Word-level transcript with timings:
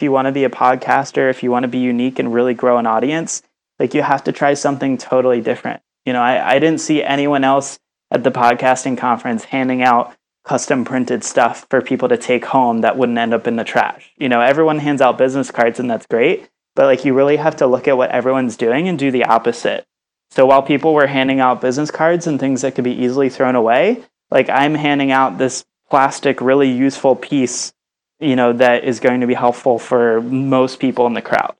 if 0.00 0.04
you 0.04 0.12
want 0.12 0.24
to 0.24 0.32
be 0.32 0.44
a 0.44 0.48
podcaster, 0.48 1.28
if 1.28 1.42
you 1.42 1.50
want 1.50 1.64
to 1.64 1.68
be 1.68 1.76
unique 1.76 2.18
and 2.18 2.32
really 2.32 2.54
grow 2.54 2.78
an 2.78 2.86
audience, 2.86 3.42
like 3.78 3.92
you 3.92 4.00
have 4.00 4.24
to 4.24 4.32
try 4.32 4.54
something 4.54 4.96
totally 4.96 5.42
different. 5.42 5.82
You 6.06 6.14
know, 6.14 6.22
I, 6.22 6.54
I 6.54 6.58
didn't 6.58 6.80
see 6.80 7.02
anyone 7.02 7.44
else 7.44 7.78
at 8.10 8.24
the 8.24 8.30
podcasting 8.30 8.96
conference 8.96 9.44
handing 9.44 9.82
out 9.82 10.16
custom 10.42 10.86
printed 10.86 11.22
stuff 11.22 11.66
for 11.68 11.82
people 11.82 12.08
to 12.08 12.16
take 12.16 12.46
home 12.46 12.80
that 12.80 12.96
wouldn't 12.96 13.18
end 13.18 13.34
up 13.34 13.46
in 13.46 13.56
the 13.56 13.62
trash. 13.62 14.10
You 14.16 14.30
know, 14.30 14.40
everyone 14.40 14.78
hands 14.78 15.02
out 15.02 15.18
business 15.18 15.50
cards 15.50 15.78
and 15.78 15.90
that's 15.90 16.06
great, 16.06 16.48
but 16.74 16.86
like 16.86 17.04
you 17.04 17.12
really 17.12 17.36
have 17.36 17.56
to 17.56 17.66
look 17.66 17.86
at 17.86 17.98
what 17.98 18.10
everyone's 18.10 18.56
doing 18.56 18.88
and 18.88 18.98
do 18.98 19.10
the 19.10 19.26
opposite. 19.26 19.84
So 20.30 20.46
while 20.46 20.62
people 20.62 20.94
were 20.94 21.08
handing 21.08 21.40
out 21.40 21.60
business 21.60 21.90
cards 21.90 22.26
and 22.26 22.40
things 22.40 22.62
that 22.62 22.74
could 22.74 22.84
be 22.84 23.04
easily 23.04 23.28
thrown 23.28 23.54
away, 23.54 24.02
like 24.30 24.48
I'm 24.48 24.76
handing 24.76 25.10
out 25.10 25.36
this 25.36 25.66
plastic 25.90 26.40
really 26.40 26.70
useful 26.70 27.16
piece, 27.16 27.74
you 28.20 28.36
know, 28.36 28.52
that 28.52 28.84
is 28.84 29.00
going 29.00 29.20
to 29.20 29.26
be 29.26 29.34
helpful 29.34 29.78
for 29.78 30.20
most 30.20 30.78
people 30.78 31.06
in 31.06 31.14
the 31.14 31.22
crowd. 31.22 31.54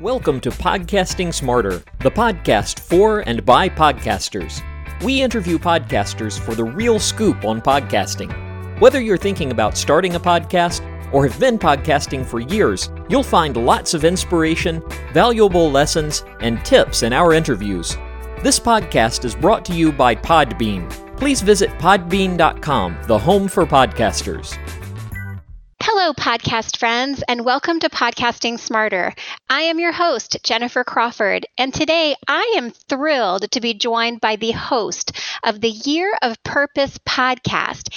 Welcome 0.00 0.40
to 0.40 0.50
Podcasting 0.50 1.32
Smarter, 1.32 1.82
the 2.00 2.10
podcast 2.10 2.80
for 2.80 3.20
and 3.20 3.44
by 3.44 3.68
podcasters. 3.68 4.62
We 5.02 5.20
interview 5.20 5.58
podcasters 5.58 6.40
for 6.40 6.54
the 6.54 6.64
real 6.64 6.98
scoop 6.98 7.44
on 7.44 7.60
podcasting. 7.60 8.80
Whether 8.80 9.00
you're 9.00 9.18
thinking 9.18 9.52
about 9.52 9.76
starting 9.76 10.14
a 10.14 10.20
podcast 10.20 10.82
or 11.12 11.28
have 11.28 11.38
been 11.38 11.58
podcasting 11.58 12.24
for 12.24 12.40
years, 12.40 12.90
you'll 13.08 13.22
find 13.22 13.56
lots 13.56 13.92
of 13.94 14.04
inspiration, 14.04 14.82
valuable 15.12 15.70
lessons, 15.70 16.24
and 16.40 16.64
tips 16.64 17.02
in 17.02 17.12
our 17.12 17.34
interviews. 17.34 17.96
This 18.42 18.58
podcast 18.58 19.24
is 19.24 19.36
brought 19.36 19.64
to 19.66 19.74
you 19.74 19.92
by 19.92 20.16
Podbean. 20.16 20.90
Please 21.16 21.42
visit 21.42 21.70
podbean.com, 21.78 22.96
the 23.06 23.18
home 23.18 23.46
for 23.46 23.66
podcasters. 23.66 24.58
Hello, 26.02 26.14
podcast 26.14 26.78
friends, 26.78 27.22
and 27.28 27.44
welcome 27.44 27.78
to 27.78 27.88
Podcasting 27.88 28.58
Smarter. 28.58 29.14
I 29.48 29.60
am 29.60 29.78
your 29.78 29.92
host, 29.92 30.36
Jennifer 30.42 30.82
Crawford, 30.82 31.46
and 31.56 31.72
today 31.72 32.16
I 32.26 32.54
am 32.56 32.72
thrilled 32.72 33.48
to 33.52 33.60
be 33.60 33.72
joined 33.72 34.20
by 34.20 34.34
the 34.34 34.50
host 34.50 35.12
of 35.44 35.60
the 35.60 35.70
Year 35.70 36.12
of 36.20 36.42
Purpose 36.42 36.98
podcast 37.08 37.96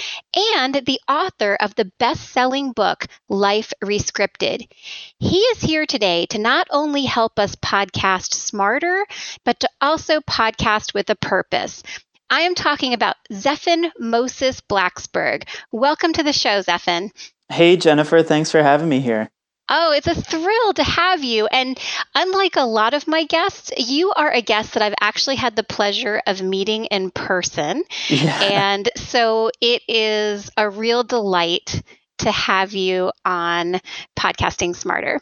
and 0.56 0.76
the 0.86 1.02
author 1.10 1.56
of 1.60 1.74
the 1.74 1.92
best 1.98 2.30
selling 2.30 2.74
book, 2.74 3.08
Life 3.28 3.74
Rescripted. 3.84 4.72
He 5.18 5.40
is 5.40 5.62
here 5.62 5.88
today 5.88 6.28
to 6.28 6.38
not 6.38 6.68
only 6.70 7.06
help 7.06 7.40
us 7.40 7.56
podcast 7.56 8.36
smarter, 8.36 9.04
but 9.44 9.60
to 9.62 9.70
also 9.82 10.20
podcast 10.20 10.94
with 10.94 11.10
a 11.10 11.16
purpose. 11.16 11.82
I 12.30 12.42
am 12.42 12.56
talking 12.56 12.94
about 12.94 13.16
Zephan 13.32 13.92
Moses 14.00 14.60
Blaxberg. 14.62 15.48
Welcome 15.72 16.14
to 16.14 16.24
the 16.24 16.34
show, 16.34 16.62
Zephan. 16.62 17.12
Hey, 17.50 17.78
Jennifer, 17.78 18.24
thanks 18.24 18.52
for 18.52 18.62
having 18.62 18.90
me 18.90 19.00
here. 19.00 19.30
Oh, 19.68 19.94
it's 19.94 20.08
a 20.08 20.14
thrill 20.14 20.74
to 20.74 20.84
have 20.84 21.24
you. 21.24 21.48
And 21.48 21.80
unlike 22.14 22.56
a 22.56 22.66
lot 22.66 22.94
of 22.94 23.08
my 23.08 23.24
guests, 23.24 23.72
you 23.78 24.12
are 24.14 24.32
a 24.32 24.42
guest 24.42 24.74
that 24.74 24.84
I've 24.84 24.94
actually 25.02 25.38
had 25.38 25.56
the 25.56 25.64
pleasure 25.64 26.22
of 26.28 26.42
meeting 26.42 26.86
in 26.86 27.12
person. 27.12 27.84
Yeah. 28.10 28.42
And 28.56 28.90
so 28.96 29.52
it 29.62 29.82
is 29.88 30.52
a 30.56 30.70
real 30.70 31.04
delight 31.04 31.82
to 32.20 32.32
have 32.32 32.74
you 32.74 33.12
on 33.26 33.82
Podcasting 34.18 34.76
Smarter. 34.76 35.22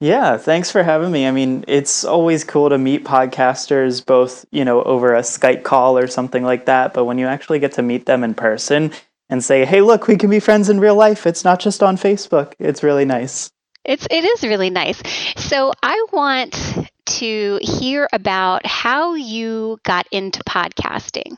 Yeah, 0.00 0.36
thanks 0.36 0.70
for 0.70 0.82
having 0.82 1.12
me. 1.12 1.28
I 1.28 1.30
mean, 1.30 1.64
it's 1.68 2.04
always 2.04 2.42
cool 2.42 2.70
to 2.70 2.78
meet 2.78 3.04
podcasters 3.04 4.04
both, 4.04 4.44
you 4.50 4.64
know, 4.64 4.82
over 4.82 5.14
a 5.14 5.20
Skype 5.20 5.62
call 5.62 5.96
or 5.96 6.08
something 6.08 6.42
like 6.42 6.66
that, 6.66 6.92
but 6.92 7.04
when 7.04 7.18
you 7.18 7.26
actually 7.26 7.60
get 7.60 7.72
to 7.74 7.82
meet 7.82 8.06
them 8.06 8.24
in 8.24 8.34
person, 8.34 8.90
and 9.32 9.42
say, 9.42 9.64
"Hey, 9.64 9.80
look, 9.80 10.06
we 10.06 10.16
can 10.16 10.28
be 10.28 10.40
friends 10.40 10.68
in 10.68 10.78
real 10.78 10.94
life. 10.94 11.26
It's 11.26 11.42
not 11.42 11.58
just 11.58 11.82
on 11.82 11.96
Facebook." 11.96 12.52
It's 12.58 12.82
really 12.82 13.06
nice. 13.06 13.50
It's 13.84 14.06
it 14.10 14.24
is 14.24 14.42
really 14.42 14.70
nice. 14.70 15.02
So 15.36 15.72
I 15.82 16.06
want 16.12 16.54
to 17.06 17.58
hear 17.62 18.08
about 18.12 18.66
how 18.66 19.14
you 19.14 19.78
got 19.84 20.06
into 20.12 20.44
podcasting. 20.44 21.36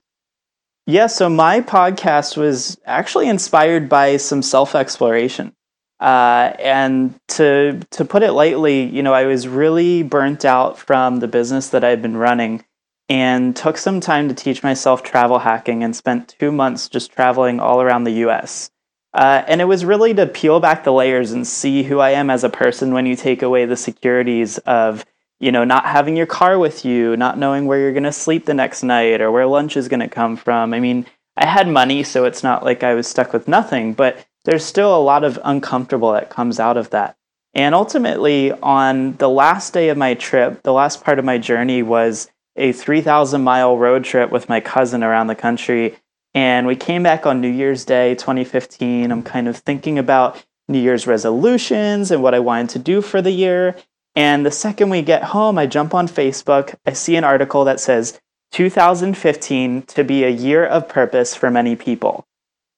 Yeah, 0.87 1.07
so 1.07 1.31
my 1.31 1.61
podcast 1.61 2.37
was 2.37 2.79
actually 2.85 3.29
inspired 3.29 3.89
by 3.89 4.19
some 4.19 4.43
self 4.43 4.75
exploration. 4.75 5.55
Uh, 6.01 6.53
and 6.59 7.15
to 7.29 7.81
to 7.93 8.05
put 8.05 8.25
it 8.25 8.33
lightly, 8.33 8.83
you 8.83 9.03
know, 9.03 9.15
I 9.15 9.25
was 9.27 9.47
really 9.47 10.03
burnt 10.03 10.45
out 10.45 10.79
from 10.79 11.21
the 11.21 11.29
business 11.29 11.69
that 11.69 11.85
I'd 11.85 12.03
been 12.03 12.17
running, 12.17 12.65
and 13.09 13.55
took 13.55 13.77
some 13.77 14.01
time 14.01 14.29
to 14.29 14.35
teach 14.35 14.63
myself 14.63 15.03
travel 15.03 15.39
hacking 15.39 15.83
and 15.85 15.95
spent 15.95 16.35
two 16.39 16.51
months 16.51 16.89
just 16.89 17.13
traveling 17.13 17.61
all 17.61 17.81
around 17.81 18.05
the 18.05 18.25
US. 18.27 18.71
Uh, 19.13 19.45
and 19.47 19.61
it 19.61 19.67
was 19.67 19.85
really 19.85 20.13
to 20.15 20.27
peel 20.27 20.59
back 20.59 20.83
the 20.83 20.93
layers 20.93 21.31
and 21.31 21.47
see 21.47 21.85
who 21.85 22.01
I 22.01 22.11
am 22.11 22.31
as 22.31 22.43
a 22.43 22.49
person 22.49 22.93
when 22.93 23.07
you 23.07 23.15
take 23.15 23.43
away 23.43 23.65
the 23.65 23.77
securities 23.77 24.59
of, 24.59 25.05
you 25.39 25.53
know, 25.53 25.65
not 25.65 25.87
having 25.87 26.17
your 26.17 26.27
car 26.27 26.59
with 26.59 26.85
you, 26.85 27.17
not 27.17 27.39
knowing 27.39 27.67
where 27.67 27.79
you're 27.79 27.93
going 27.93 28.03
to 28.03 28.13
sleep 28.13 28.47
the 28.47 28.55
next 28.55 28.83
night 28.83 29.21
or 29.21 29.31
where 29.31 29.47
lunch 29.47 29.77
is 29.77 29.89
going 29.89 30.01
to 30.01 30.09
come 30.09 30.37
from. 30.37 30.75
I 30.75 30.81
mean, 30.81 31.07
I 31.37 31.47
had 31.47 31.69
money, 31.69 32.03
so 32.03 32.25
it's 32.25 32.43
not 32.43 32.65
like 32.65 32.83
I 32.83 32.95
was 32.95 33.07
stuck 33.07 33.33
with 33.33 33.47
nothing, 33.47 33.93
but 33.93 34.25
there's 34.45 34.65
still 34.65 34.97
a 34.97 35.03
lot 35.03 35.25
of 35.25 35.39
uncomfortable 35.45 36.13
that 36.13 36.31
comes 36.31 36.59
out 36.59 36.77
of 36.77 36.91
that. 36.91 37.17
And 37.55 37.75
ultimately, 37.75 38.51
on 38.51 39.17
the 39.17 39.29
last 39.29 39.73
day 39.73 39.89
of 39.91 39.97
my 39.97 40.15
trip, 40.15 40.63
the 40.65 40.73
last 40.73 41.05
part 41.05 41.21
of 41.21 41.25
my 41.25 41.39
journey 41.39 41.83
was 41.85 42.29
a 42.57 42.73
3,000 42.73 43.43
mile 43.43 43.77
road 43.77 44.05
trip 44.05 44.31
with 44.31 44.49
my 44.49 44.61
cousin 44.61 45.03
around 45.03 45.27
the 45.27 45.35
country. 45.35 45.97
And 46.35 46.67
we 46.67 46.77
came 46.77 47.03
back 47.03 47.27
on 47.27 47.41
New 47.41 47.49
Year's 47.49 47.85
Day 47.85 48.15
2015. 48.15 49.11
I'm 49.11 49.23
kind 49.23 49.49
of 49.49 49.57
thinking 49.57 49.99
about 49.99 50.45
New 50.69 50.81
Year's 50.81 51.07
resolutions 51.07 52.11
and 52.11 52.23
what 52.23 52.35
I 52.35 52.41
wanted 52.41 52.71
to 52.71 52.79
do 52.79 53.03
for 53.03 53.23
the 53.23 53.31
year. 53.31 53.77
And 54.17 54.47
the 54.47 54.51
second 54.51 54.91
we 54.91 55.03
get 55.03 55.25
home, 55.25 55.59
I 55.59 55.67
jump 55.67 55.95
on 55.95 56.09
Facebook. 56.09 56.75
I 56.87 56.93
see 56.93 57.17
an 57.17 57.25
article 57.25 57.65
that 57.65 57.81
says 57.81 58.21
2015 58.53 59.83
to 59.83 60.05
be 60.05 60.25
a 60.25 60.29
year 60.29 60.65
of 60.65 60.89
purpose 60.89 61.35
for 61.35 61.51
many 61.51 61.75
people. 61.75 62.25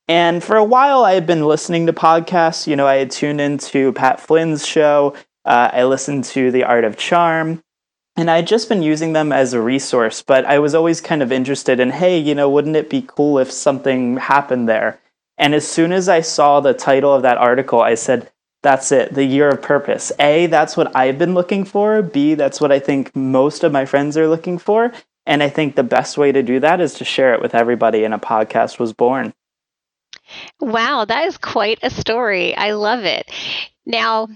And 0.09 0.43
for 0.43 0.57
a 0.57 0.65
while, 0.65 1.05
I 1.05 1.15
had 1.15 1.27
been 1.27 1.45
listening 1.45 1.87
to 1.87 1.93
podcasts. 1.93 2.67
You 2.67 2.77
know, 2.77 2.87
I 2.87 2.97
had 2.97 3.11
tuned 3.11 3.41
into 3.41 3.93
Pat 3.93 4.21
Flynn's 4.21 4.67
show. 4.67 5.15
Uh, 5.45 5.71
I 5.73 5.85
listened 5.85 6.25
to 6.25 6.51
The 6.51 6.65
Art 6.65 6.85
of 6.85 6.97
Charm. 6.97 7.63
And 8.17 8.31
I 8.31 8.37
had 8.37 8.47
just 8.47 8.69
been 8.69 8.83
using 8.83 9.13
them 9.13 9.31
as 9.31 9.53
a 9.53 9.61
resource, 9.61 10.23
but 10.23 10.47
I 10.47 10.59
was 10.59 10.75
always 10.75 11.01
kind 11.03 11.23
of 11.23 11.31
interested 11.31 11.81
in, 11.81 11.91
hey, 11.91 12.19
you 12.19 12.35
know, 12.35 12.49
wouldn't 12.49 12.77
it 12.77 12.89
be 12.89 13.05
cool 13.07 13.39
if 13.39 13.51
something 13.51 14.17
happened 14.17 14.69
there? 14.69 14.99
And 15.37 15.55
as 15.55 15.69
soon 15.69 15.93
as 15.93 16.09
I 16.09 16.23
saw 16.23 16.61
the 16.61 16.73
title 16.73 17.13
of 17.13 17.23
that 17.23 17.37
article, 17.37 17.83
I 17.83 17.95
said, 17.95 18.31
that's 18.63 18.91
it, 18.91 19.13
the 19.15 19.25
year 19.25 19.51
of 19.51 19.61
purpose. 19.61 20.13
A, 20.19 20.47
that's 20.47 20.77
what 20.77 20.97
I've 20.97 21.19
been 21.19 21.35
looking 21.35 21.65
for. 21.65 22.01
B, 22.01 22.35
that's 22.35 22.61
what 22.61 22.73
I 22.73 22.79
think 22.79 23.15
most 23.15 23.63
of 23.63 23.71
my 23.71 23.85
friends 23.85 24.17
are 24.17 24.29
looking 24.29 24.57
for. 24.57 24.93
And 25.27 25.43
I 25.43 25.51
think 25.51 25.75
the 25.77 25.83
best 25.83 26.17
way 26.17 26.33
to 26.33 26.43
do 26.43 26.59
that 26.61 26.81
is 26.81 26.95
to 26.95 27.05
share 27.05 27.35
it 27.35 27.43
with 27.43 27.55
everybody, 27.55 28.05
and 28.05 28.15
a 28.15 28.19
podcast 28.19 28.79
was 28.79 28.93
born. 28.93 29.35
Wow, 30.59 31.05
that 31.05 31.27
is 31.27 31.37
quite 31.37 31.81
a 31.83 31.91
story. 31.91 32.57
I 32.57 32.73
love 32.73 33.05
it. 33.05 33.31
Now, 33.87 34.29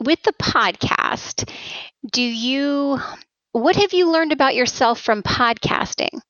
with 0.00 0.22
the 0.24 0.32
podcast, 0.32 1.48
do 2.12 2.22
you 2.22 3.00
what 3.52 3.76
have 3.76 3.94
you 3.94 4.12
learned 4.12 4.32
about 4.32 4.54
yourself 4.54 5.00
from 5.00 5.22
podcasting? 5.22 6.20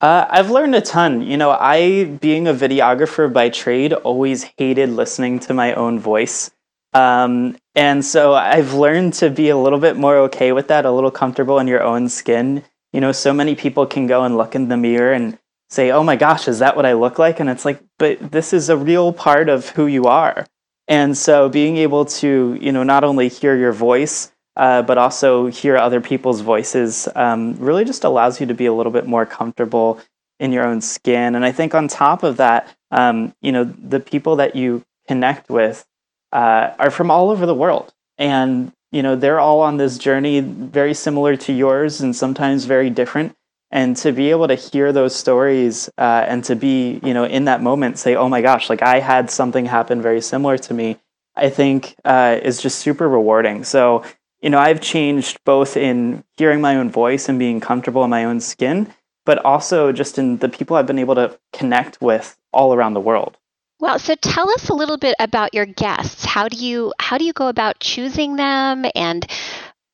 Uh, 0.00 0.26
I've 0.30 0.50
learned 0.50 0.76
a 0.76 0.80
ton. 0.80 1.22
You 1.22 1.36
know, 1.36 1.50
I, 1.50 2.04
being 2.04 2.46
a 2.46 2.54
videographer 2.54 3.32
by 3.32 3.48
trade, 3.48 3.92
always 3.92 4.44
hated 4.56 4.90
listening 4.90 5.40
to 5.40 5.54
my 5.54 5.74
own 5.74 5.98
voice. 5.98 6.52
Um, 6.92 7.56
and 7.74 8.04
so 8.04 8.34
I've 8.34 8.74
learned 8.74 9.14
to 9.14 9.30
be 9.30 9.48
a 9.48 9.56
little 9.56 9.80
bit 9.80 9.96
more 9.96 10.16
okay 10.18 10.52
with 10.52 10.68
that, 10.68 10.84
a 10.84 10.92
little 10.92 11.10
comfortable 11.10 11.58
in 11.58 11.66
your 11.66 11.82
own 11.82 12.08
skin. 12.08 12.62
You 12.92 13.00
know, 13.00 13.10
so 13.10 13.32
many 13.32 13.56
people 13.56 13.84
can 13.86 14.06
go 14.06 14.22
and 14.22 14.36
look 14.36 14.54
in 14.54 14.68
the 14.68 14.76
mirror 14.76 15.12
and 15.12 15.36
say, 15.70 15.90
oh 15.90 16.04
my 16.04 16.14
gosh, 16.14 16.46
is 16.46 16.60
that 16.60 16.76
what 16.76 16.86
I 16.86 16.92
look 16.92 17.18
like? 17.18 17.40
And 17.40 17.50
it's 17.50 17.64
like, 17.64 17.82
but 17.98 18.30
this 18.30 18.52
is 18.52 18.68
a 18.68 18.76
real 18.76 19.12
part 19.12 19.48
of 19.48 19.70
who 19.70 19.86
you 19.86 20.04
are. 20.04 20.46
And 20.86 21.16
so 21.16 21.48
being 21.48 21.76
able 21.78 22.04
to, 22.04 22.58
you 22.60 22.72
know, 22.72 22.82
not 22.82 23.04
only 23.04 23.28
hear 23.28 23.56
your 23.56 23.72
voice, 23.72 24.30
uh, 24.56 24.82
but 24.82 24.98
also 24.98 25.46
hear 25.46 25.76
other 25.76 26.00
people's 26.00 26.40
voices 26.40 27.08
um, 27.16 27.54
really 27.58 27.84
just 27.84 28.04
allows 28.04 28.40
you 28.40 28.46
to 28.46 28.54
be 28.54 28.66
a 28.66 28.72
little 28.72 28.92
bit 28.92 29.06
more 29.06 29.26
comfortable 29.26 30.00
in 30.38 30.52
your 30.52 30.64
own 30.64 30.80
skin. 30.80 31.34
And 31.34 31.44
I 31.44 31.52
think 31.52 31.74
on 31.74 31.88
top 31.88 32.22
of 32.22 32.36
that, 32.36 32.68
um, 32.90 33.34
you 33.40 33.50
know, 33.50 33.64
the 33.64 34.00
people 34.00 34.36
that 34.36 34.54
you 34.54 34.84
connect 35.08 35.48
with 35.50 35.86
uh, 36.32 36.74
are 36.78 36.90
from 36.90 37.10
all 37.10 37.30
over 37.30 37.46
the 37.46 37.54
world. 37.54 37.92
And, 38.18 38.72
you 38.92 39.02
know, 39.02 39.16
they're 39.16 39.40
all 39.40 39.60
on 39.60 39.76
this 39.76 39.98
journey 39.98 40.40
very 40.40 40.94
similar 40.94 41.36
to 41.36 41.52
yours 41.52 42.00
and 42.00 42.14
sometimes 42.14 42.64
very 42.64 42.90
different. 42.90 43.34
And 43.70 43.96
to 43.98 44.12
be 44.12 44.30
able 44.30 44.46
to 44.48 44.54
hear 44.54 44.92
those 44.92 45.16
stories 45.16 45.88
uh, 45.98 46.24
and 46.28 46.44
to 46.44 46.54
be, 46.54 47.00
you 47.02 47.12
know, 47.12 47.24
in 47.24 47.46
that 47.46 47.60
moment, 47.60 47.98
say, 47.98 48.14
oh 48.14 48.28
my 48.28 48.40
gosh, 48.40 48.70
like 48.70 48.82
I 48.82 49.00
had 49.00 49.30
something 49.30 49.66
happen 49.66 50.00
very 50.00 50.20
similar 50.20 50.58
to 50.58 50.74
me, 50.74 50.98
I 51.34 51.50
think 51.50 51.96
uh, 52.04 52.38
is 52.42 52.62
just 52.62 52.78
super 52.78 53.08
rewarding. 53.08 53.64
So 53.64 54.04
you 54.44 54.50
know, 54.50 54.58
I've 54.58 54.82
changed 54.82 55.42
both 55.46 55.74
in 55.74 56.22
hearing 56.36 56.60
my 56.60 56.76
own 56.76 56.90
voice 56.90 57.30
and 57.30 57.38
being 57.38 57.60
comfortable 57.60 58.04
in 58.04 58.10
my 58.10 58.24
own 58.24 58.40
skin, 58.40 58.92
but 59.24 59.42
also 59.42 59.90
just 59.90 60.18
in 60.18 60.36
the 60.36 60.50
people 60.50 60.76
I've 60.76 60.86
been 60.86 60.98
able 60.98 61.14
to 61.14 61.38
connect 61.54 61.98
with 62.02 62.36
all 62.52 62.74
around 62.74 62.92
the 62.92 63.00
world. 63.00 63.38
Well, 63.80 63.98
so 63.98 64.14
tell 64.16 64.50
us 64.50 64.68
a 64.68 64.74
little 64.74 64.98
bit 64.98 65.16
about 65.18 65.54
your 65.54 65.64
guests. 65.64 66.26
How 66.26 66.48
do 66.48 66.58
you 66.58 66.92
how 67.00 67.16
do 67.16 67.24
you 67.24 67.32
go 67.32 67.48
about 67.48 67.80
choosing 67.80 68.36
them 68.36 68.84
and 68.94 69.26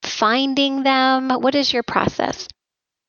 finding 0.02 0.82
them? 0.82 1.30
What 1.30 1.54
is 1.54 1.72
your 1.72 1.84
process? 1.84 2.48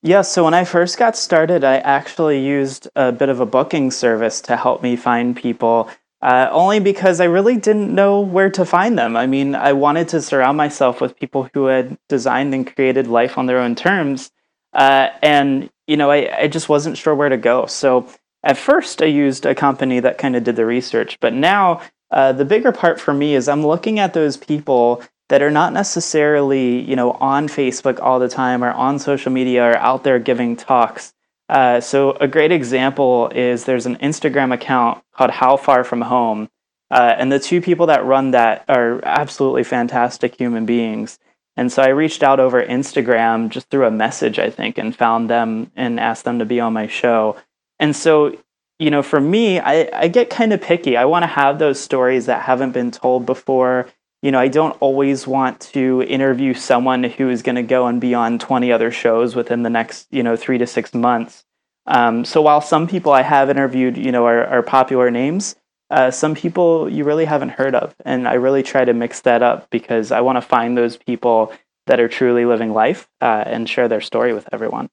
Yeah, 0.03 0.24
so 0.24 0.44
when 0.45 0.56
I 0.56 0.63
first 0.63 0.98
got 0.98 1.15
started, 1.15 1.63
I 1.63 1.77
actually 1.77 2.44
used 2.44 2.88
a 2.95 3.12
bit 3.12 3.30
of 3.30 3.39
a 3.39 3.45
booking 3.45 3.92
service 3.92 4.42
to 4.42 4.57
help 4.57 4.81
me 4.81 4.95
find 4.95 5.36
people, 5.36 5.92
uh, 6.24 6.48
only 6.51 6.80
because 6.80 7.21
I 7.21 7.25
really 7.25 7.56
didn't 7.56 7.94
know 7.94 8.19
where 8.19 8.50
to 8.50 8.65
find 8.65 8.98
them. 8.98 9.15
I 9.15 9.27
mean, 9.27 9.53
I 9.53 9.74
wanted 9.74 10.07
to 10.09 10.21
surround 10.21 10.57
myself 10.57 11.01
with 11.01 11.19
people 11.19 11.50
who 11.53 11.65
had 11.65 12.00
designed 12.09 12.51
and 12.56 12.65
created 12.75 13.06
life 13.06 13.38
on 13.38 13.45
their 13.45 13.59
own 13.59 13.75
terms. 13.75 14.31
Uh, 14.74 15.09
and, 15.21 15.69
you 15.86 15.98
know, 15.98 16.09
I, 16.09 16.36
I 16.36 16.48
just 16.48 16.68
wasn't 16.68 16.98
sure 16.98 17.13
where 17.13 17.30
to 17.30 17.38
go. 17.38 17.68
So 17.68 18.07
at 18.42 18.57
first, 18.57 19.03
I 19.03 19.06
used 19.06 19.45
a 19.45 19.53
company 19.53 20.00
that 20.00 20.18
kind 20.18 20.36
of 20.36 20.44
did 20.44 20.56
the 20.56 20.65
research. 20.65 21.19
But 21.19 21.33
now, 21.33 21.81
uh, 22.09 22.31
the 22.33 22.45
bigger 22.45 22.71
part 22.71 23.00
for 23.00 23.13
me 23.13 23.36
is 23.36 23.48
I'm 23.48 23.65
looking 23.65 24.00
at 24.00 24.15
those 24.15 24.36
people 24.36 25.03
that 25.31 25.42
are 25.42 25.50
not 25.50 25.72
necessarily, 25.72 26.81
you 26.81 26.94
know, 26.94 27.12
on 27.12 27.48
Facebook 27.48 28.01
all 28.01 28.19
the 28.19 28.28
time 28.28 28.66
or 28.66 28.72
on 28.72 29.00
social 29.00 29.31
media 29.31 29.63
or 29.63 29.78
out 29.78 30.04
there 30.04 30.19
giving 30.19 30.57
talks. 30.57 31.13
Uh, 31.48 31.80
so 31.80 32.12
a 32.19 32.28
great 32.28 32.51
example 32.51 33.30
is 33.30 33.63
there's 33.63 33.86
an 33.86 33.95
Instagram 34.00 34.54
account 34.54 35.01
called 35.16 35.31
How 35.31 35.56
Far 35.56 35.86
From 35.86 36.01
Home, 36.01 36.50
uh, 36.92 37.16
and 37.18 37.31
the 37.31 37.39
two 37.39 37.62
people 37.62 37.86
that 37.86 38.04
run 38.04 38.31
that 38.31 38.66
are 38.68 39.00
absolutely 39.06 39.63
fantastic 39.63 40.36
human 40.36 40.66
beings. 40.66 41.18
And 41.56 41.72
so 41.72 41.81
I 41.81 41.88
reached 41.88 42.24
out 42.24 42.42
over 42.42 42.62
Instagram 42.62 43.48
just 43.48 43.69
through 43.69 43.86
a 43.86 43.92
message, 43.92 44.38
I 44.38 44.50
think, 44.50 44.77
and 44.77 44.94
found 44.94 45.30
them 45.30 45.72
and 45.77 45.98
asked 45.98 46.25
them 46.25 46.39
to 46.39 46.45
be 46.45 46.60
on 46.60 46.74
my 46.74 46.88
show. 46.88 47.38
And 47.80 47.95
so, 47.95 48.38
you 48.80 48.92
know, 48.92 49.01
for 49.01 49.22
me, 49.22 49.62
I, 49.62 49.89
I 49.94 50.07
get 50.10 50.30
kind 50.30 50.51
of 50.51 50.62
picky. 50.62 50.98
I 50.98 51.06
want 51.06 51.24
to 51.24 51.27
have 51.27 51.57
those 51.57 51.80
stories 51.80 52.25
that 52.25 52.42
haven't 52.42 52.72
been 52.72 52.92
told 52.92 53.25
before 53.25 53.88
you 54.21 54.31
know, 54.31 54.39
I 54.39 54.47
don't 54.47 54.77
always 54.79 55.25
want 55.25 55.59
to 55.73 56.03
interview 56.03 56.53
someone 56.53 57.03
who 57.03 57.29
is 57.29 57.41
going 57.41 57.56
to 57.56 57.63
go 57.63 57.88
and 57.88 58.00
be 58.00 58.13
on 58.13 58.38
20 58.38 58.71
other 58.71 58.91
shows 58.91 59.35
within 59.35 59.63
the 59.63 59.69
next, 59.69 60.07
you 60.12 60.23
know, 60.23 60.35
three 60.35 60.59
to 60.59 60.68
six 60.68 60.94
months. 60.94 61.44
Um, 61.88 62.23
so 62.23 62.41
while 62.41 62.62
some 62.62 62.88
people 62.88 63.12
I 63.12 63.23
have 63.23 63.50
interviewed, 63.50 63.97
you 63.97 64.12
know, 64.12 64.25
are, 64.25 64.45
are 64.45 64.62
popular 64.62 65.09
names, 65.09 65.56
uh, 65.89 66.12
some 66.12 66.35
people 66.35 66.88
you 66.88 67.03
really 67.03 67.25
haven't 67.25 67.50
heard 67.50 67.73
of. 67.73 67.95
And 68.06 68.27
I 68.27 68.35
really 68.35 68.63
try 68.63 68.85
to 68.85 68.94
mix 68.94 69.21
that 69.21 69.41
up 69.41 69.69
because 69.71 70.12
I 70.12 70.21
want 70.21 70.38
to 70.38 70.41
find 70.41 70.77
those 70.77 70.97
people 70.97 71.51
that 71.88 72.00
are 72.00 72.07
truly 72.07 72.45
living 72.45 72.74
life 72.74 73.09
uh, 73.21 73.44
and 73.45 73.67
share 73.67 73.88
their 73.88 74.01
story 74.01 74.33
with 74.33 74.47
everyone. 74.53 74.89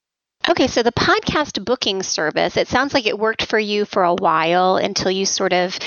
Okay, 0.49 0.67
so 0.67 0.83
the 0.83 0.93
podcast 0.93 1.63
booking 1.63 2.03
service, 2.03 2.57
it 2.57 2.69
sounds 2.69 2.95
like 2.95 3.07
it 3.07 3.19
worked 3.19 3.45
for 3.45 3.59
you 3.59 3.85
for 3.85 4.03
a 4.03 4.15
while 4.15 4.77
until 4.77 5.11
you 5.11 5.27
sort 5.27 5.53
of 5.53 5.79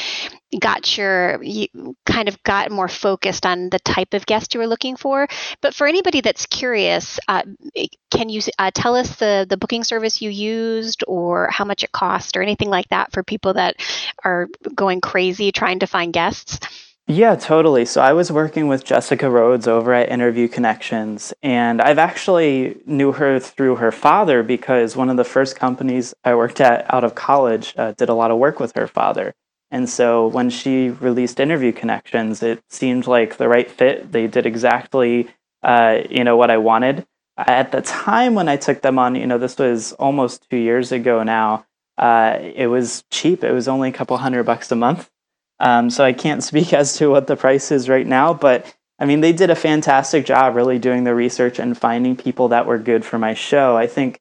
got 0.60 0.98
your 0.98 1.42
you 1.42 1.68
kind 2.06 2.28
of 2.28 2.42
got 2.44 2.72
more 2.72 2.88
focused 2.88 3.46
on 3.46 3.70
the 3.70 3.80
type 3.80 4.14
of 4.14 4.26
guest 4.26 4.54
you 4.54 4.60
were 4.60 4.68
looking 4.68 4.96
for 4.96 5.28
but 5.62 5.74
for 5.74 5.88
anybody 5.88 6.22
that's 6.22 6.46
curious 6.46 7.20
uh, 7.28 7.44
can 8.10 8.30
you 8.30 8.42
uh, 8.60 8.72
tell 8.74 8.96
us 8.96 9.16
the 9.16 9.46
the 9.50 9.58
booking 9.58 9.84
service 9.84 10.22
you 10.22 10.30
used 10.30 11.04
or 11.08 11.50
how 11.52 11.66
much 11.66 11.84
it 11.84 11.92
cost 11.92 12.36
or 12.36 12.42
anything 12.42 12.70
like 12.70 12.88
that 12.90 13.12
for 13.12 13.24
people 13.24 13.54
that 13.54 13.76
are 14.24 14.48
going 14.76 15.02
crazy 15.02 15.52
trying 15.52 15.80
to 15.80 15.88
find 15.88 16.14
guests 16.14 16.60
yeah, 17.08 17.36
totally. 17.36 17.84
So 17.86 18.00
I 18.00 18.14
was 18.14 18.32
working 18.32 18.68
with 18.68 18.86
Jessica 18.86 19.30
Rhodes 19.30 19.68
over 19.68 19.94
at 19.94 20.10
Interview 20.10 20.48
Connections, 20.48 21.34
and 21.44 21.82
I've 21.82 21.98
actually 21.98 22.78
knew 22.86 23.12
her 23.12 23.38
through 23.40 23.78
her 23.78 23.92
father 23.92 24.44
because 24.44 24.96
one 24.96 25.10
of 25.10 25.18
the 25.18 25.26
first 25.26 25.58
companies 25.58 26.14
I 26.24 26.36
worked 26.36 26.62
at 26.62 26.86
out 26.94 27.04
of 27.04 27.16
college 27.16 27.74
uh, 27.76 27.92
did 27.94 28.08
a 28.08 28.14
lot 28.14 28.32
of 28.32 28.38
work 28.38 28.62
with 28.62 28.74
her 28.76 28.88
father. 28.88 29.34
And 29.72 29.90
so 29.90 30.28
when 30.28 30.50
she 30.50 30.90
released 30.90 31.40
Interview 31.40 31.72
Connections, 31.72 32.44
it 32.44 32.62
seemed 32.70 33.08
like 33.08 33.38
the 33.38 33.48
right 33.48 33.72
fit. 33.72 34.12
They 34.12 34.28
did 34.28 34.46
exactly, 34.46 35.30
uh, 35.64 36.00
you 36.10 36.24
know, 36.24 36.38
what 36.38 36.52
I 36.52 36.58
wanted. 36.58 37.06
At 37.38 37.72
the 37.72 37.82
time 37.82 38.36
when 38.36 38.50
I 38.50 38.58
took 38.58 38.82
them 38.82 39.00
on, 39.00 39.16
you 39.16 39.26
know, 39.26 39.38
this 39.38 39.58
was 39.58 39.94
almost 39.94 40.48
two 40.50 40.58
years 40.58 40.92
ago 40.92 41.24
now. 41.24 41.66
Uh, 41.98 42.38
it 42.42 42.68
was 42.68 43.04
cheap. 43.12 43.44
It 43.44 43.52
was 43.52 43.68
only 43.68 43.90
a 43.90 43.94
couple 43.94 44.18
hundred 44.18 44.44
bucks 44.44 44.72
a 44.72 44.76
month 44.76 45.10
um, 45.62 45.90
so 45.90 46.04
I 46.04 46.12
can't 46.12 46.44
speak 46.52 46.74
as 46.74 46.98
to 46.98 47.10
what 47.10 47.28
the 47.28 47.38
price 47.38 47.72
is 47.72 47.88
right 47.88 48.06
now, 48.06 48.34
but 48.34 48.76
I 49.00 49.06
mean, 49.06 49.22
they 49.22 49.34
did 49.34 49.50
a 49.50 49.56
fantastic 49.56 50.26
job 50.26 50.56
really 50.56 50.78
doing 50.78 51.06
the 51.06 51.16
research 51.16 51.60
and 51.60 51.78
finding 51.78 52.16
people 52.16 52.50
that 52.50 52.66
were 52.66 52.78
good 52.78 53.06
for 53.06 53.18
my 53.18 53.34
show. 53.34 53.78
I 53.78 53.88
think, 53.88 54.20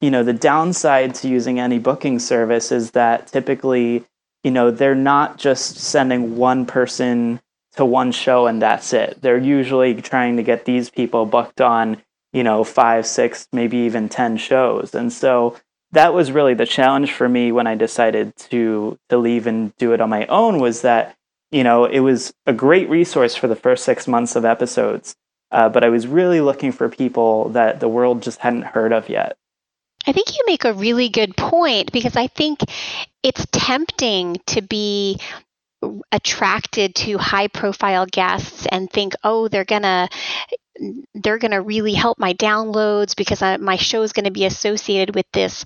you 0.00 0.10
know, 0.10 0.22
the 0.22 0.32
downside 0.32 1.14
to 1.16 1.28
using 1.28 1.58
any 1.58 1.78
booking 1.78 2.18
service 2.18 2.70
is 2.70 2.92
that 2.92 3.26
typically, 3.28 4.04
you 4.44 4.50
know, 4.50 4.70
they're 4.70 4.94
not 4.94 5.38
just 5.38 5.76
sending 5.76 6.36
one 6.36 6.66
person 6.66 7.40
to 7.76 7.84
one 7.84 8.12
show 8.12 8.46
and 8.46 8.60
that's 8.60 8.92
it. 8.92 9.18
They're 9.20 9.38
usually 9.38 10.00
trying 10.00 10.36
to 10.36 10.42
get 10.42 10.64
these 10.64 10.90
people 10.90 11.26
booked 11.26 11.60
on, 11.60 12.02
you 12.32 12.42
know, 12.42 12.64
five, 12.64 13.06
six, 13.06 13.46
maybe 13.52 13.78
even 13.78 14.08
10 14.08 14.36
shows. 14.38 14.94
And 14.94 15.12
so, 15.12 15.56
that 15.92 16.14
was 16.14 16.32
really 16.32 16.54
the 16.54 16.66
challenge 16.66 17.12
for 17.12 17.28
me 17.28 17.52
when 17.52 17.66
I 17.66 17.74
decided 17.74 18.36
to 18.50 18.98
to 19.08 19.18
leave 19.18 19.46
and 19.46 19.74
do 19.76 19.92
it 19.92 20.00
on 20.00 20.08
my 20.08 20.26
own 20.26 20.58
was 20.60 20.82
that 20.82 21.16
you 21.50 21.64
know 21.64 21.84
it 21.84 22.00
was 22.00 22.32
a 22.46 22.52
great 22.52 22.88
resource 22.88 23.34
for 23.34 23.48
the 23.48 23.56
first 23.56 23.84
six 23.84 24.06
months 24.06 24.36
of 24.36 24.44
episodes, 24.44 25.16
uh, 25.50 25.68
but 25.68 25.84
I 25.84 25.88
was 25.88 26.06
really 26.06 26.40
looking 26.40 26.72
for 26.72 26.88
people 26.88 27.48
that 27.50 27.80
the 27.80 27.88
world 27.88 28.22
just 28.22 28.38
hadn't 28.40 28.62
heard 28.62 28.92
of 28.92 29.08
yet. 29.08 29.36
I 30.06 30.12
think 30.12 30.36
you 30.36 30.44
make 30.46 30.64
a 30.64 30.72
really 30.72 31.08
good 31.08 31.36
point 31.36 31.92
because 31.92 32.16
I 32.16 32.26
think 32.28 32.60
it's 33.22 33.46
tempting 33.52 34.36
to 34.46 34.62
be 34.62 35.20
attracted 36.12 36.94
to 36.94 37.18
high 37.18 37.48
profile 37.48 38.06
guests 38.06 38.66
and 38.70 38.90
think, 38.90 39.14
oh, 39.24 39.48
they're 39.48 39.64
going 39.64 39.82
to 39.82 40.08
they're 41.14 41.38
going 41.38 41.50
to 41.50 41.60
really 41.60 41.92
help 41.92 42.18
my 42.18 42.32
downloads 42.34 43.14
because 43.14 43.42
I, 43.42 43.58
my 43.58 43.76
show 43.76 44.02
is 44.02 44.12
going 44.14 44.24
to 44.24 44.30
be 44.30 44.46
associated 44.46 45.14
with 45.14 45.26
this 45.32 45.64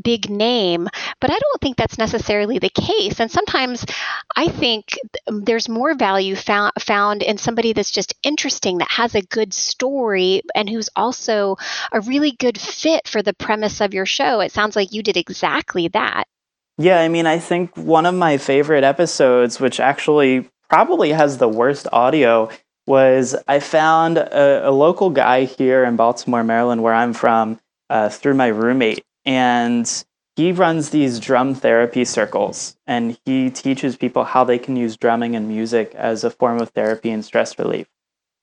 big 0.00 0.30
name. 0.30 0.88
But 1.20 1.30
I 1.30 1.38
don't 1.38 1.60
think 1.60 1.76
that's 1.76 1.98
necessarily 1.98 2.60
the 2.60 2.70
case. 2.70 3.18
And 3.20 3.30
sometimes 3.30 3.84
I 4.36 4.48
think 4.48 4.96
there's 5.26 5.68
more 5.68 5.94
value 5.94 6.36
found, 6.36 6.74
found 6.78 7.22
in 7.24 7.38
somebody 7.38 7.72
that's 7.72 7.90
just 7.90 8.14
interesting, 8.22 8.78
that 8.78 8.90
has 8.90 9.14
a 9.16 9.22
good 9.22 9.52
story, 9.52 10.42
and 10.54 10.68
who's 10.68 10.90
also 10.94 11.56
a 11.90 12.00
really 12.00 12.32
good 12.32 12.60
fit 12.60 13.08
for 13.08 13.22
the 13.22 13.34
premise 13.34 13.80
of 13.80 13.94
your 13.94 14.06
show. 14.06 14.40
It 14.40 14.52
sounds 14.52 14.76
like 14.76 14.92
you 14.92 15.02
did 15.02 15.16
exactly 15.16 15.88
that. 15.88 16.28
Yeah, 16.82 16.98
I 16.98 17.06
mean, 17.06 17.26
I 17.26 17.38
think 17.38 17.76
one 17.76 18.06
of 18.06 18.14
my 18.16 18.38
favorite 18.38 18.82
episodes, 18.82 19.60
which 19.60 19.78
actually 19.78 20.50
probably 20.68 21.12
has 21.12 21.38
the 21.38 21.48
worst 21.48 21.86
audio, 21.92 22.50
was 22.88 23.36
I 23.46 23.60
found 23.60 24.18
a, 24.18 24.68
a, 24.68 24.72
local 24.72 25.08
guy 25.08 25.44
here 25.44 25.84
in 25.84 25.94
Baltimore, 25.94 26.42
Maryland, 26.42 26.82
where 26.82 26.92
I'm 26.92 27.12
from, 27.12 27.60
uh, 27.88 28.08
through 28.08 28.34
my 28.34 28.48
roommate. 28.48 29.04
And 29.24 29.88
he 30.34 30.50
runs 30.50 30.90
these 30.90 31.20
drum 31.20 31.54
therapy 31.54 32.04
circles 32.04 32.76
and 32.84 33.16
he 33.24 33.48
teaches 33.48 33.94
people 33.94 34.24
how 34.24 34.42
they 34.42 34.58
can 34.58 34.74
use 34.74 34.96
drumming 34.96 35.36
and 35.36 35.46
music 35.46 35.94
as 35.94 36.24
a 36.24 36.30
form 36.30 36.60
of 36.60 36.70
therapy 36.70 37.10
and 37.10 37.24
stress 37.24 37.56
relief. 37.60 37.86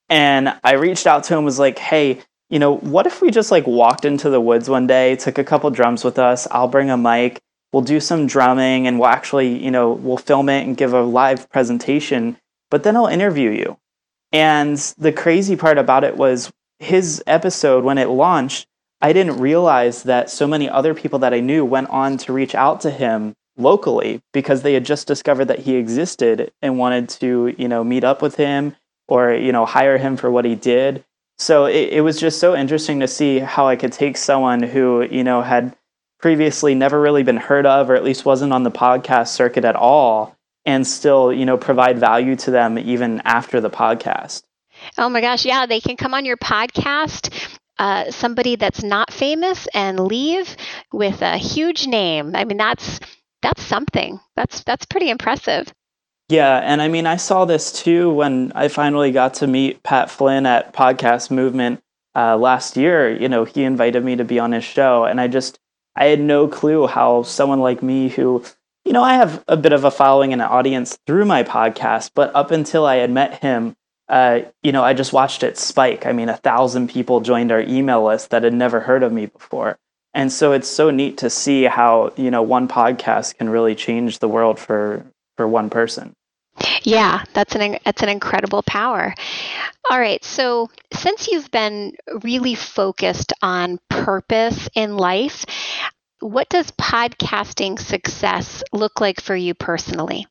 And 0.08 0.58
I 0.64 0.76
reached 0.76 1.06
out 1.06 1.24
to 1.24 1.36
him, 1.36 1.44
was 1.44 1.58
like, 1.58 1.78
hey, 1.78 2.22
you 2.48 2.58
know, 2.58 2.76
what 2.76 3.06
if 3.06 3.20
we 3.20 3.30
just 3.30 3.50
like 3.50 3.66
walked 3.66 4.06
into 4.06 4.30
the 4.30 4.40
woods 4.40 4.70
one 4.70 4.86
day, 4.86 5.16
took 5.16 5.36
a 5.36 5.44
couple 5.44 5.68
drums 5.68 6.04
with 6.04 6.18
us, 6.18 6.48
I'll 6.50 6.68
bring 6.68 6.88
a 6.88 6.96
mic, 6.96 7.42
we'll 7.72 7.82
do 7.82 8.00
some 8.00 8.26
drumming 8.26 8.86
and 8.86 8.98
we'll 8.98 9.08
actually, 9.08 9.62
you 9.62 9.70
know, 9.70 9.92
we'll 9.92 10.16
film 10.16 10.48
it 10.48 10.66
and 10.66 10.76
give 10.76 10.92
a 10.92 11.02
live 11.02 11.50
presentation, 11.50 12.36
but 12.70 12.82
then 12.82 12.96
I'll 12.96 13.06
interview 13.06 13.50
you. 13.50 13.78
And 14.32 14.76
the 14.98 15.12
crazy 15.12 15.56
part 15.56 15.78
about 15.78 16.04
it 16.04 16.16
was 16.16 16.52
his 16.78 17.22
episode, 17.26 17.84
when 17.84 17.98
it 17.98 18.08
launched, 18.08 18.66
I 19.00 19.12
didn't 19.12 19.38
realize 19.38 20.02
that 20.04 20.30
so 20.30 20.46
many 20.46 20.68
other 20.68 20.94
people 20.94 21.18
that 21.20 21.34
I 21.34 21.40
knew 21.40 21.64
went 21.64 21.90
on 21.90 22.18
to 22.18 22.32
reach 22.32 22.54
out 22.54 22.80
to 22.82 22.90
him 22.90 23.34
locally 23.56 24.22
because 24.32 24.62
they 24.62 24.74
had 24.74 24.84
just 24.84 25.06
discovered 25.06 25.46
that 25.46 25.60
he 25.60 25.76
existed 25.76 26.52
and 26.62 26.78
wanted 26.78 27.08
to, 27.08 27.54
you 27.58 27.68
know, 27.68 27.82
meet 27.84 28.04
up 28.04 28.22
with 28.22 28.36
him 28.36 28.76
or, 29.08 29.32
you 29.32 29.52
know, 29.52 29.66
hire 29.66 29.98
him 29.98 30.16
for 30.16 30.30
what 30.30 30.44
he 30.44 30.54
did. 30.54 31.04
So 31.38 31.64
it, 31.64 31.88
it 31.90 32.00
was 32.02 32.20
just 32.20 32.38
so 32.38 32.54
interesting 32.54 33.00
to 33.00 33.08
see 33.08 33.38
how 33.38 33.66
I 33.66 33.76
could 33.76 33.92
take 33.92 34.16
someone 34.16 34.62
who, 34.62 35.06
you 35.10 35.24
know, 35.24 35.42
had 35.42 35.74
previously 36.20 36.74
never 36.74 37.00
really 37.00 37.22
been 37.22 37.36
heard 37.36 37.66
of 37.66 37.90
or 37.90 37.94
at 37.94 38.04
least 38.04 38.24
wasn't 38.24 38.52
on 38.52 38.62
the 38.62 38.70
podcast 38.70 39.28
circuit 39.28 39.64
at 39.64 39.76
all 39.76 40.36
and 40.66 40.86
still, 40.86 41.32
you 41.32 41.46
know, 41.46 41.56
provide 41.56 41.98
value 41.98 42.36
to 42.36 42.50
them 42.50 42.78
even 42.78 43.20
after 43.24 43.60
the 43.60 43.70
podcast. 43.70 44.42
Oh 44.98 45.08
my 45.08 45.20
gosh, 45.20 45.44
yeah, 45.44 45.66
they 45.66 45.80
can 45.80 45.96
come 45.96 46.14
on 46.14 46.24
your 46.24 46.36
podcast. 46.36 47.32
Uh, 47.78 48.10
somebody 48.10 48.56
that's 48.56 48.82
not 48.82 49.10
famous 49.10 49.66
and 49.72 50.00
leave 50.00 50.54
with 50.92 51.22
a 51.22 51.38
huge 51.38 51.86
name. 51.86 52.36
I 52.36 52.44
mean, 52.44 52.58
that's 52.58 53.00
that's 53.42 53.62
something. 53.62 54.20
That's 54.36 54.62
that's 54.64 54.84
pretty 54.84 55.08
impressive. 55.08 55.72
Yeah, 56.28 56.58
and 56.58 56.80
I 56.82 56.88
mean, 56.88 57.06
I 57.06 57.16
saw 57.16 57.46
this 57.46 57.72
too 57.72 58.12
when 58.12 58.52
I 58.54 58.68
finally 58.68 59.12
got 59.12 59.34
to 59.34 59.46
meet 59.46 59.82
Pat 59.82 60.10
Flynn 60.10 60.46
at 60.46 60.74
Podcast 60.74 61.30
Movement 61.30 61.80
uh, 62.14 62.36
last 62.36 62.76
year. 62.76 63.10
You 63.10 63.28
know, 63.28 63.44
he 63.44 63.64
invited 63.64 64.04
me 64.04 64.16
to 64.16 64.24
be 64.24 64.38
on 64.38 64.52
his 64.52 64.64
show, 64.64 65.04
and 65.04 65.20
I 65.20 65.26
just 65.26 65.58
I 65.96 66.06
had 66.06 66.20
no 66.20 66.48
clue 66.48 66.86
how 66.86 67.22
someone 67.22 67.60
like 67.60 67.82
me 67.82 68.08
who 68.08 68.44
you 68.84 68.92
know, 68.92 69.02
I 69.02 69.14
have 69.14 69.44
a 69.46 69.56
bit 69.56 69.72
of 69.72 69.84
a 69.84 69.90
following 69.90 70.32
and 70.32 70.40
an 70.40 70.48
audience 70.48 70.98
through 71.06 71.26
my 71.26 71.42
podcast, 71.42 72.12
but 72.14 72.34
up 72.34 72.50
until 72.50 72.86
I 72.86 72.96
had 72.96 73.10
met 73.10 73.42
him, 73.42 73.76
uh, 74.08 74.40
you 74.62 74.72
know, 74.72 74.82
I 74.82 74.94
just 74.94 75.12
watched 75.12 75.42
it 75.42 75.58
spike. 75.58 76.06
I 76.06 76.12
mean, 76.12 76.28
a 76.28 76.36
thousand 76.36 76.88
people 76.88 77.20
joined 77.20 77.52
our 77.52 77.60
email 77.60 78.04
list 78.04 78.30
that 78.30 78.42
had 78.42 78.54
never 78.54 78.80
heard 78.80 79.02
of 79.02 79.12
me 79.12 79.26
before. 79.26 79.78
And 80.14 80.32
so 80.32 80.52
it's 80.52 80.66
so 80.66 80.90
neat 80.90 81.18
to 81.18 81.30
see 81.30 81.64
how, 81.64 82.12
you 82.16 82.30
know, 82.30 82.42
one 82.42 82.66
podcast 82.66 83.36
can 83.36 83.48
really 83.50 83.74
change 83.74 84.18
the 84.18 84.28
world 84.28 84.58
for 84.58 85.04
for 85.36 85.46
one 85.46 85.70
person. 85.70 86.14
Yeah, 86.82 87.24
that's 87.32 87.54
an 87.54 87.78
that's 87.84 88.02
an 88.02 88.08
incredible 88.08 88.62
power. 88.62 89.14
All 89.90 89.98
right, 89.98 90.24
so 90.24 90.70
since 90.92 91.28
you've 91.28 91.50
been 91.50 91.94
really 92.22 92.54
focused 92.54 93.32
on 93.42 93.78
purpose 93.88 94.68
in 94.74 94.96
life, 94.96 95.44
what 96.20 96.48
does 96.48 96.70
podcasting 96.72 97.78
success 97.78 98.62
look 98.72 99.00
like 99.00 99.20
for 99.20 99.34
you 99.34 99.54
personally? 99.54 100.26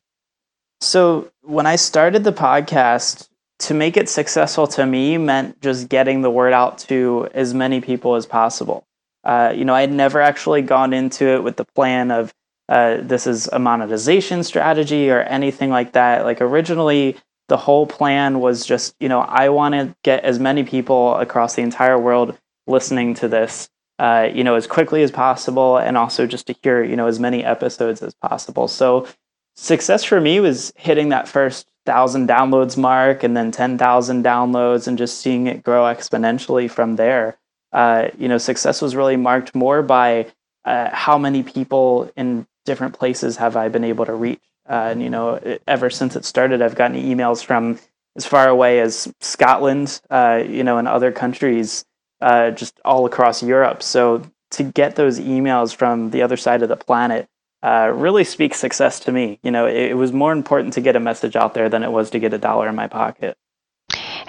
So, 0.80 1.30
when 1.42 1.66
I 1.66 1.76
started 1.76 2.24
the 2.24 2.32
podcast, 2.32 3.28
to 3.60 3.74
make 3.74 3.96
it 3.96 4.08
successful 4.08 4.66
to 4.66 4.86
me 4.86 5.18
meant 5.18 5.60
just 5.60 5.88
getting 5.88 6.22
the 6.22 6.30
word 6.30 6.52
out 6.52 6.78
to 6.78 7.28
as 7.34 7.54
many 7.54 7.80
people 7.80 8.14
as 8.14 8.26
possible. 8.26 8.84
Uh, 9.22 9.52
you 9.54 9.66
know, 9.66 9.74
I 9.74 9.82
had 9.82 9.92
never 9.92 10.20
actually 10.20 10.62
gone 10.62 10.94
into 10.94 11.26
it 11.26 11.42
with 11.42 11.56
the 11.56 11.66
plan 11.76 12.10
of 12.10 12.32
uh, 12.70 12.98
this 13.02 13.26
is 13.26 13.48
a 13.48 13.58
monetization 13.58 14.44
strategy 14.44 15.10
or 15.10 15.22
anything 15.22 15.70
like 15.70 15.92
that. 15.92 16.24
Like 16.24 16.40
originally, 16.40 17.16
the 17.48 17.56
whole 17.56 17.84
plan 17.84 18.38
was 18.38 18.64
just, 18.64 18.94
you 19.00 19.08
know, 19.08 19.20
I 19.20 19.48
want 19.48 19.74
to 19.74 19.94
get 20.04 20.22
as 20.22 20.38
many 20.38 20.62
people 20.62 21.16
across 21.16 21.56
the 21.56 21.62
entire 21.62 21.98
world 21.98 22.38
listening 22.68 23.14
to 23.14 23.26
this, 23.26 23.68
uh, 23.98 24.28
you 24.32 24.44
know, 24.44 24.54
as 24.54 24.68
quickly 24.68 25.02
as 25.02 25.10
possible, 25.10 25.78
and 25.78 25.98
also 25.98 26.28
just 26.28 26.46
to 26.46 26.54
hear, 26.62 26.84
you 26.84 26.94
know, 26.94 27.08
as 27.08 27.18
many 27.18 27.44
episodes 27.44 28.02
as 28.02 28.14
possible. 28.14 28.68
So, 28.68 29.08
success 29.56 30.04
for 30.04 30.20
me 30.20 30.38
was 30.38 30.72
hitting 30.76 31.08
that 31.08 31.26
first 31.26 31.68
thousand 31.86 32.28
downloads 32.28 32.76
mark, 32.76 33.24
and 33.24 33.36
then 33.36 33.50
ten 33.50 33.78
thousand 33.78 34.24
downloads, 34.24 34.86
and 34.86 34.96
just 34.96 35.20
seeing 35.20 35.48
it 35.48 35.64
grow 35.64 35.82
exponentially 35.82 36.70
from 36.70 36.94
there. 36.94 37.36
Uh, 37.72 38.10
you 38.16 38.28
know, 38.28 38.38
success 38.38 38.80
was 38.80 38.94
really 38.94 39.16
marked 39.16 39.56
more 39.56 39.82
by 39.82 40.26
uh, 40.64 40.88
how 40.92 41.18
many 41.18 41.42
people 41.42 42.12
in 42.16 42.46
different 42.64 42.98
places 42.98 43.36
have 43.36 43.56
I 43.56 43.68
been 43.68 43.84
able 43.84 44.06
to 44.06 44.14
reach? 44.14 44.40
Uh, 44.68 44.90
and 44.92 45.02
you 45.02 45.10
know, 45.10 45.58
ever 45.66 45.90
since 45.90 46.16
it 46.16 46.24
started, 46.24 46.62
I've 46.62 46.76
gotten 46.76 46.96
emails 46.96 47.44
from 47.44 47.78
as 48.16 48.26
far 48.26 48.48
away 48.48 48.80
as 48.80 49.12
Scotland, 49.20 50.00
uh, 50.10 50.42
you 50.46 50.64
know, 50.64 50.78
and 50.78 50.88
other 50.88 51.12
countries, 51.12 51.84
uh, 52.20 52.50
just 52.50 52.78
all 52.84 53.06
across 53.06 53.42
Europe. 53.42 53.82
So 53.82 54.22
to 54.52 54.62
get 54.62 54.96
those 54.96 55.18
emails 55.18 55.74
from 55.74 56.10
the 56.10 56.22
other 56.22 56.36
side 56.36 56.62
of 56.62 56.68
the 56.68 56.76
planet 56.76 57.28
uh, 57.62 57.92
really 57.94 58.24
speaks 58.24 58.58
success 58.58 59.00
to 59.00 59.12
me. 59.12 59.38
You 59.42 59.50
know, 59.50 59.66
it, 59.66 59.90
it 59.90 59.96
was 59.96 60.12
more 60.12 60.32
important 60.32 60.74
to 60.74 60.80
get 60.80 60.96
a 60.96 61.00
message 61.00 61.36
out 61.36 61.54
there 61.54 61.68
than 61.68 61.82
it 61.82 61.92
was 61.92 62.10
to 62.10 62.18
get 62.18 62.32
a 62.32 62.38
dollar 62.38 62.68
in 62.68 62.74
my 62.74 62.86
pocket. 62.86 63.36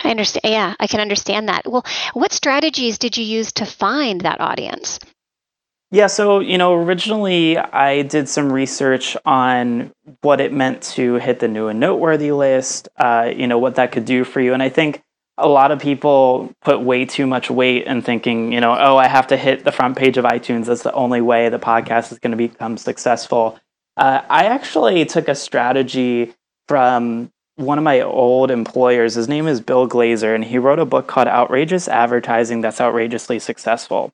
I 0.04 0.10
understand. 0.10 0.42
Yeah, 0.46 0.74
I 0.80 0.88
can 0.88 1.00
understand 1.00 1.50
that. 1.50 1.70
Well, 1.70 1.86
what 2.14 2.34
strategies 2.34 2.98
did 2.98 3.18
you 3.18 3.24
use 3.24 3.52
to 3.54 3.66
find 3.66 4.22
that 4.22 4.42
audience? 4.42 5.00
Yeah, 5.94 6.08
so, 6.08 6.40
you 6.40 6.58
know, 6.58 6.74
originally 6.74 7.58
I 7.58 8.04
did 8.04 8.30
some 8.30 8.52
research 8.52 9.18
on 9.26 9.92
what 10.22 10.40
it 10.40 10.54
meant 10.54 10.82
to 10.94 11.16
hit 11.16 11.40
the 11.42 11.50
new 11.50 11.68
and 11.68 11.82
noteworthy 11.82 12.32
list, 12.32 12.88
uh, 12.96 13.30
you 13.36 13.46
know, 13.46 13.60
what 13.60 13.76
that 13.76 13.92
could 13.92 14.06
do 14.06 14.24
for 14.24 14.40
you. 14.40 14.54
And 14.54 14.64
I 14.64 14.70
think 14.70 15.02
a 15.38 15.50
lot 15.50 15.72
of 15.72 15.80
people 15.80 16.54
put 16.62 16.80
way 16.80 17.04
too 17.04 17.28
much 17.28 17.50
weight 17.50 17.88
in 17.88 18.02
thinking, 18.04 18.54
you 18.54 18.62
know, 18.62 18.78
oh, 18.80 18.96
I 18.96 19.08
have 19.08 19.28
to 19.28 19.38
hit 19.38 19.66
the 19.66 19.72
front 19.74 19.98
page 19.98 20.18
of 20.18 20.24
iTunes. 20.24 20.68
That's 20.68 20.84
the 20.84 20.94
only 20.94 21.20
way 21.20 21.50
the 21.50 21.60
podcast 21.60 22.14
is 22.14 22.20
going 22.20 22.32
to 22.32 22.38
become 22.38 22.78
successful. 22.78 23.60
Uh, 23.98 24.22
I 24.30 24.46
actually 24.46 25.04
took 25.04 25.28
a 25.28 25.36
strategy 25.36 26.34
from 26.70 27.32
one 27.58 27.78
of 27.78 27.84
my 27.84 28.00
old 28.00 28.50
employers. 28.50 29.16
His 29.16 29.28
name 29.28 29.46
is 29.46 29.60
Bill 29.60 29.90
Glazer, 29.90 30.34
and 30.34 30.46
he 30.46 30.58
wrote 30.58 30.80
a 30.80 30.86
book 30.86 31.08
called 31.08 31.28
Outrageous 31.28 31.90
Advertising 31.90 32.62
That's 32.62 32.80
Outrageously 32.80 33.40
Successful. 33.40 34.14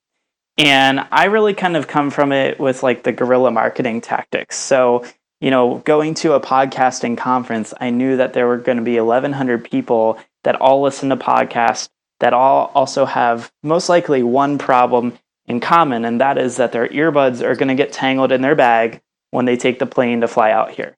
And 0.57 1.05
I 1.11 1.25
really 1.25 1.53
kind 1.53 1.77
of 1.77 1.87
come 1.87 2.09
from 2.09 2.31
it 2.31 2.59
with 2.59 2.81
like 2.83 3.03
the 3.03 3.11
guerrilla 3.11 3.51
marketing 3.51 4.01
tactics. 4.01 4.57
So, 4.57 5.05
you 5.39 5.51
know, 5.51 5.79
going 5.85 6.15
to 6.15 6.33
a 6.33 6.39
podcasting 6.39 7.17
conference, 7.17 7.73
I 7.79 7.91
knew 7.91 8.17
that 8.17 8.33
there 8.33 8.47
were 8.47 8.57
going 8.57 8.79
to 8.79 8.83
be 8.83 8.99
1,100 8.99 9.63
people 9.63 10.19
that 10.43 10.55
all 10.55 10.81
listen 10.81 11.09
to 11.09 11.17
podcasts 11.17 11.89
that 12.19 12.33
all 12.33 12.71
also 12.73 13.05
have 13.05 13.51
most 13.63 13.89
likely 13.89 14.23
one 14.23 14.57
problem 14.57 15.17
in 15.45 15.59
common, 15.59 16.03
and 16.03 16.19
that 16.19 16.37
is 16.37 16.57
that 16.57 16.71
their 16.71 16.87
earbuds 16.87 17.41
are 17.41 17.55
going 17.55 17.67
to 17.69 17.75
get 17.75 17.93
tangled 17.93 18.31
in 18.31 18.41
their 18.41 18.55
bag 18.55 19.01
when 19.31 19.45
they 19.45 19.55
take 19.55 19.79
the 19.79 19.85
plane 19.85 20.21
to 20.21 20.27
fly 20.27 20.51
out 20.51 20.71
here. 20.71 20.95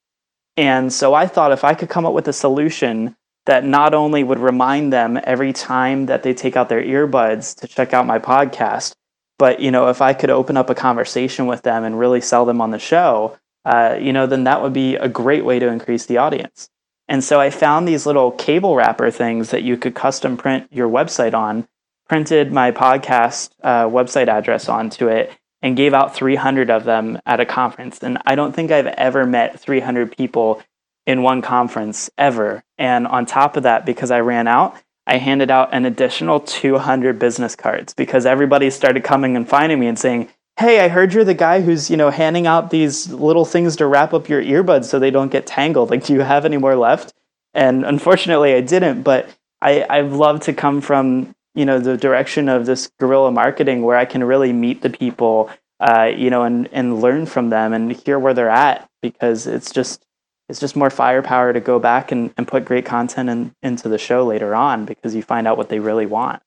And 0.58 0.92
so 0.92 1.14
I 1.14 1.28
thought 1.28 1.52
if 1.52 1.64
I 1.64 1.74
could 1.74 1.90
come 1.90 2.06
up 2.06 2.14
with 2.14 2.28
a 2.28 2.34
solution 2.34 3.16
that 3.46 3.64
not 3.64 3.94
only 3.94 4.24
would 4.24 4.40
remind 4.40 4.92
them 4.92 5.20
every 5.24 5.54
time 5.54 6.08
that 6.08 6.24
they 6.24 6.34
take 6.34 6.56
out 6.56 6.70
their 6.70 6.84
earbuds 6.84 7.56
to 7.60 7.68
check 7.68 7.94
out 7.94 8.06
my 8.06 8.20
podcast, 8.20 8.94
but 9.40 9.60
you 9.60 9.72
know, 9.72 9.88
if 9.90 10.04
I 10.04 10.14
could 10.14 10.30
open 10.30 10.56
up 10.58 10.70
a 10.70 10.76
conversation 10.76 11.48
with 11.48 11.64
them 11.64 11.84
and 11.84 11.98
really 11.98 12.22
sell 12.22 12.46
them 12.46 12.62
on 12.62 12.70
the 12.70 12.78
show, 12.78 13.38
uh, 13.66 13.98
you 14.00 14.14
know, 14.14 14.28
then 14.28 14.44
that 14.44 14.62
would 14.62 14.74
be 14.74 14.96
a 14.96 15.10
great 15.10 15.44
way 15.44 15.58
to 15.58 15.68
increase 15.68 16.06
the 16.06 16.18
audience. 16.18 16.70
And 17.08 17.24
so 17.24 17.40
I 17.40 17.50
found 17.50 17.88
these 17.88 18.06
little 18.06 18.32
cable 18.32 18.76
wrapper 18.76 19.10
things 19.10 19.50
that 19.50 19.64
you 19.64 19.78
could 19.78 19.96
custom 19.96 20.38
print 20.38 20.68
your 20.70 20.88
website 20.88 21.34
on, 21.34 21.68
printed 22.08 22.52
my 22.52 22.72
podcast 22.72 23.50
uh, 23.64 23.86
website 23.86 24.28
address 24.28 24.70
onto 24.70 25.08
it, 25.08 25.32
and 25.62 25.76
gave 25.76 25.94
out 25.94 26.16
300 26.16 26.70
of 26.70 26.84
them 26.84 27.20
at 27.26 27.40
a 27.40 27.46
conference. 27.46 28.04
And 28.04 28.20
I 28.26 28.36
don't 28.36 28.54
think 28.54 28.72
I've 28.72 28.88
ever 28.88 29.26
met 29.26 29.60
300 29.60 30.16
people 30.16 30.62
in 31.06 31.24
one 31.24 31.42
conference 31.42 32.10
ever. 32.18 32.64
And 32.78 33.08
on 33.08 33.26
top 33.26 33.58
of 33.58 33.64
that, 33.64 33.86
because 33.86 34.12
I 34.12 34.20
ran 34.20 34.48
out, 34.48 34.76
I 35.10 35.18
handed 35.18 35.50
out 35.50 35.74
an 35.74 35.86
additional 35.86 36.40
200 36.40 37.18
business 37.18 37.56
cards 37.56 37.94
because 37.94 38.26
everybody 38.26 38.70
started 38.70 39.04
coming 39.04 39.36
and 39.36 39.48
finding 39.48 39.80
me 39.80 39.88
and 39.88 39.98
saying, 39.98 40.30
"Hey, 40.60 40.80
I 40.82 40.88
heard 40.88 41.14
you're 41.14 41.24
the 41.24 41.34
guy 41.34 41.62
who's, 41.62 41.90
you 41.90 41.98
know, 41.98 42.12
handing 42.12 42.46
out 42.46 42.70
these 42.70 43.12
little 43.12 43.46
things 43.46 43.76
to 43.78 43.88
wrap 43.88 44.14
up 44.14 44.30
your 44.30 44.42
earbuds 44.42 44.86
so 44.86 45.00
they 45.00 45.12
don't 45.12 45.32
get 45.32 45.48
tangled. 45.48 45.90
Like, 45.90 46.06
do 46.06 46.14
you 46.14 46.22
have 46.22 46.46
any 46.46 46.58
more 46.58 46.76
left?" 46.76 47.14
And 47.54 47.84
unfortunately, 47.84 48.54
I 48.54 48.62
didn't, 48.62 49.02
but 49.02 49.30
I 49.62 49.86
I've 49.90 50.14
loved 50.14 50.44
to 50.44 50.54
come 50.54 50.80
from, 50.80 51.34
you 51.56 51.66
know, 51.66 51.80
the 51.80 51.98
direction 51.98 52.48
of 52.48 52.68
this 52.68 52.92
guerrilla 53.00 53.32
marketing 53.32 53.82
where 53.82 53.98
I 53.98 54.06
can 54.06 54.24
really 54.24 54.54
meet 54.54 54.82
the 54.84 54.92
people 54.92 55.50
uh, 55.80 56.12
you 56.16 56.30
know, 56.30 56.44
and 56.44 56.68
and 56.72 57.02
learn 57.02 57.26
from 57.26 57.50
them 57.50 57.74
and 57.74 57.92
hear 57.92 58.20
where 58.20 58.34
they're 58.34 58.50
at 58.50 58.90
because 59.02 59.48
it's 59.48 59.72
just 59.72 60.06
it's 60.50 60.60
just 60.60 60.76
more 60.76 60.90
firepower 60.90 61.54
to 61.54 61.60
go 61.60 61.80
back 61.80 62.12
and, 62.12 62.34
and 62.36 62.48
put 62.48 62.66
great 62.66 62.86
content 62.86 63.30
in, 63.30 63.54
into 63.62 63.88
the 63.88 64.00
show 64.00 64.26
later 64.26 64.56
on 64.56 64.86
because 64.86 65.16
you 65.16 65.22
find 65.22 65.48
out 65.48 65.58
what 65.58 65.70
they 65.70 65.80
really 65.80 66.08
want. 66.08 66.42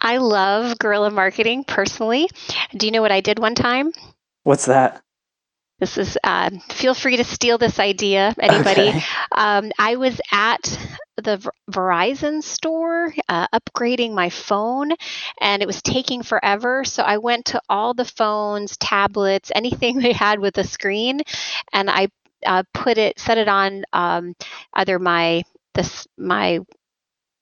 I 0.00 0.16
love 0.18 0.78
guerrilla 0.78 1.10
marketing 1.10 1.64
personally. 1.64 2.28
Do 2.76 2.86
you 2.86 2.92
know 2.92 3.02
what 3.02 3.12
I 3.12 3.20
did 3.20 3.38
one 3.38 3.54
time? 3.54 3.92
What's 4.42 4.66
that? 4.66 5.02
This 5.78 5.98
is, 5.98 6.16
uh, 6.24 6.50
feel 6.70 6.94
free 6.94 7.18
to 7.18 7.24
steal 7.24 7.58
this 7.58 7.78
idea, 7.78 8.34
anybody. 8.38 8.88
Okay. 8.88 9.02
Um, 9.32 9.72
I 9.78 9.96
was 9.96 10.18
at 10.32 10.78
the 11.16 11.50
Verizon 11.70 12.42
store 12.42 13.12
uh, 13.28 13.46
upgrading 13.48 14.14
my 14.14 14.30
phone, 14.30 14.92
and 15.38 15.62
it 15.62 15.66
was 15.66 15.82
taking 15.82 16.22
forever. 16.22 16.84
So 16.84 17.02
I 17.02 17.18
went 17.18 17.46
to 17.46 17.60
all 17.68 17.92
the 17.92 18.06
phones, 18.06 18.78
tablets, 18.78 19.52
anything 19.54 19.98
they 20.00 20.12
had 20.12 20.38
with 20.38 20.56
a 20.56 20.64
screen, 20.64 21.20
and 21.74 21.90
I 21.90 22.08
uh, 22.44 22.62
put 22.74 22.98
it, 22.98 23.18
set 23.18 23.38
it 23.38 23.48
on 23.48 23.84
um, 23.92 24.34
either 24.74 24.98
my 24.98 25.42
this 25.74 26.06
my 26.18 26.60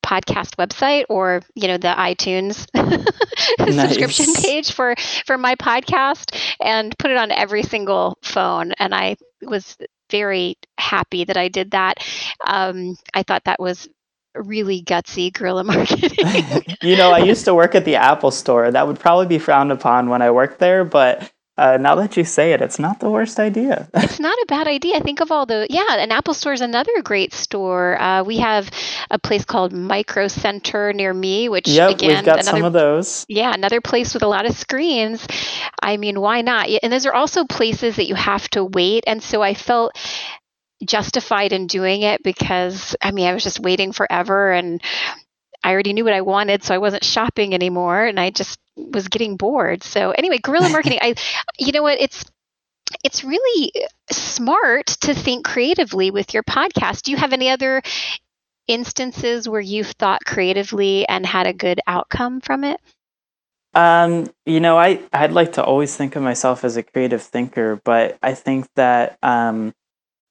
podcast 0.04 0.56
website 0.56 1.04
or 1.08 1.40
you 1.54 1.66
know 1.66 1.78
the 1.78 1.88
iTunes 1.88 2.66
subscription 3.72 4.34
page 4.34 4.70
for 4.70 4.94
for 5.24 5.38
my 5.38 5.54
podcast 5.54 6.38
and 6.60 6.94
put 6.98 7.10
it 7.10 7.16
on 7.16 7.30
every 7.30 7.62
single 7.62 8.18
phone 8.22 8.72
and 8.72 8.94
I 8.94 9.16
was 9.40 9.78
very 10.10 10.56
happy 10.78 11.24
that 11.24 11.36
I 11.36 11.48
did 11.48 11.72
that. 11.72 11.98
Um, 12.46 12.96
I 13.14 13.22
thought 13.22 13.44
that 13.44 13.60
was 13.60 13.88
really 14.34 14.82
gutsy 14.82 15.32
guerrilla 15.32 15.64
marketing. 15.64 16.76
you 16.82 16.96
know, 16.96 17.10
I 17.10 17.18
used 17.18 17.44
to 17.46 17.54
work 17.54 17.74
at 17.74 17.84
the 17.84 17.96
Apple 17.96 18.30
store. 18.30 18.70
That 18.70 18.86
would 18.86 18.98
probably 18.98 19.26
be 19.26 19.38
frowned 19.38 19.72
upon 19.72 20.08
when 20.08 20.22
I 20.22 20.30
worked 20.30 20.58
there, 20.58 20.84
but 20.84 21.30
uh, 21.56 21.76
now 21.76 21.94
that 21.94 22.16
you 22.16 22.24
say 22.24 22.52
it, 22.52 22.60
it's 22.60 22.78
not 22.78 22.98
the 23.00 23.08
worst 23.08 23.38
idea. 23.38 23.88
it's 23.94 24.18
not 24.18 24.36
a 24.42 24.46
bad 24.48 24.66
idea. 24.66 24.96
I 24.96 25.00
think 25.00 25.20
of 25.20 25.30
all 25.30 25.46
the 25.46 25.66
yeah. 25.70 25.98
An 25.98 26.10
Apple 26.10 26.34
Store 26.34 26.52
is 26.52 26.60
another 26.60 27.02
great 27.02 27.32
store. 27.32 28.00
Uh, 28.00 28.24
we 28.24 28.38
have 28.38 28.70
a 29.10 29.18
place 29.18 29.44
called 29.44 29.72
Micro 29.72 30.26
Center 30.28 30.92
near 30.92 31.14
me, 31.14 31.48
which 31.48 31.68
yep, 31.68 31.90
again, 31.90 32.16
we've 32.16 32.24
got 32.24 32.40
another, 32.40 32.50
some 32.58 32.64
of 32.64 32.72
those. 32.72 33.24
Yeah, 33.28 33.52
another 33.54 33.80
place 33.80 34.14
with 34.14 34.24
a 34.24 34.28
lot 34.28 34.46
of 34.46 34.56
screens. 34.56 35.26
I 35.80 35.96
mean, 35.96 36.20
why 36.20 36.40
not? 36.40 36.68
And 36.82 36.92
those 36.92 37.06
are 37.06 37.14
also 37.14 37.44
places 37.44 37.96
that 37.96 38.08
you 38.08 38.16
have 38.16 38.48
to 38.50 38.64
wait. 38.64 39.04
And 39.06 39.22
so 39.22 39.40
I 39.40 39.54
felt 39.54 39.96
justified 40.84 41.52
in 41.52 41.66
doing 41.68 42.02
it 42.02 42.22
because 42.22 42.96
I 43.00 43.12
mean 43.12 43.26
I 43.26 43.32
was 43.32 43.44
just 43.44 43.60
waiting 43.60 43.92
forever 43.92 44.52
and 44.52 44.82
I 45.64 45.72
already 45.72 45.94
knew 45.94 46.04
what 46.04 46.12
I 46.12 46.20
wanted, 46.20 46.62
so 46.62 46.74
I 46.74 46.78
wasn't 46.78 47.04
shopping 47.04 47.54
anymore, 47.54 48.04
and 48.04 48.20
I 48.20 48.28
just 48.28 48.58
was 48.76 49.08
getting 49.08 49.36
bored. 49.36 49.82
So 49.82 50.10
anyway, 50.10 50.38
guerrilla 50.38 50.68
marketing. 50.70 50.98
I, 51.02 51.14
you 51.58 51.72
know 51.72 51.82
what? 51.82 52.00
It's 52.00 52.24
it's 53.02 53.24
really 53.24 53.72
smart 54.10 54.86
to 54.86 55.14
think 55.14 55.44
creatively 55.44 56.10
with 56.10 56.34
your 56.34 56.42
podcast. 56.42 57.02
Do 57.02 57.10
you 57.10 57.16
have 57.16 57.32
any 57.32 57.50
other 57.50 57.82
instances 58.68 59.48
where 59.48 59.60
you've 59.60 59.90
thought 59.92 60.24
creatively 60.24 61.06
and 61.08 61.26
had 61.26 61.46
a 61.46 61.52
good 61.52 61.80
outcome 61.86 62.40
from 62.40 62.64
it? 62.64 62.80
Um, 63.74 64.30
you 64.46 64.60
know, 64.60 64.78
I 64.78 65.00
I'd 65.12 65.32
like 65.32 65.54
to 65.54 65.64
always 65.64 65.96
think 65.96 66.14
of 66.16 66.22
myself 66.22 66.64
as 66.64 66.76
a 66.76 66.82
creative 66.82 67.22
thinker, 67.22 67.80
but 67.84 68.16
I 68.22 68.34
think 68.34 68.68
that 68.76 69.18
um, 69.22 69.74